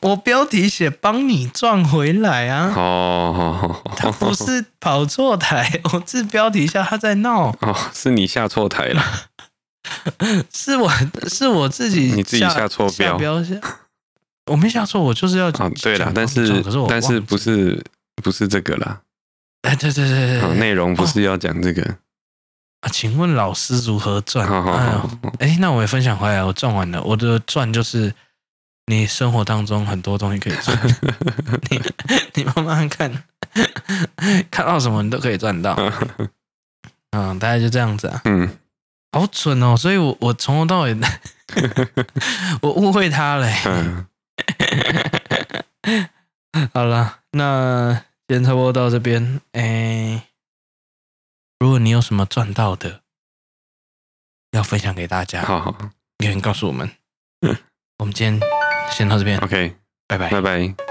[0.00, 9.04] 我标题写帮你赚回来啊，哦，他不是跑错台， 我这标题下他在闹，哦，是你下错台了，
[10.50, 10.90] 是我
[11.28, 13.12] 是我自己你自己下错标。
[13.12, 13.54] 下标下，
[14.50, 17.84] 我没下错，我就是要哦，对了，但是可是但是不是
[18.22, 19.00] 不是这个啦，
[19.62, 21.82] 哎对对对对内容不是要讲这个，
[22.80, 24.48] 啊，请问老师如何赚？
[24.48, 28.12] 哎呦好，哎，那我也分享回来，我赚完了，我的赚就是
[28.90, 30.76] 你生活当中很多东西可以赚，
[31.70, 31.80] 你
[32.34, 33.22] 你慢慢看，
[34.50, 35.76] 看到什么你都可以赚到，
[37.16, 38.20] 嗯，大概就这样子啊。
[38.24, 38.58] 嗯，
[39.12, 39.76] 好准哦！
[39.76, 40.98] 所以我我从头到尾，
[42.62, 43.62] 我误会他了欸。
[43.66, 44.06] 嗯，
[46.74, 47.92] 好了，那
[48.26, 49.40] 今天差不多到这边。
[49.52, 50.26] 哎，
[51.60, 53.02] 如果你有什么赚到的，
[54.50, 55.76] 要分享给大家，好好
[56.18, 56.90] 留言告诉我们。
[57.98, 58.40] 我们今天
[58.90, 59.74] 先到这边，，OK，
[60.06, 60.28] 拜拜。
[60.30, 60.89] 拜拜。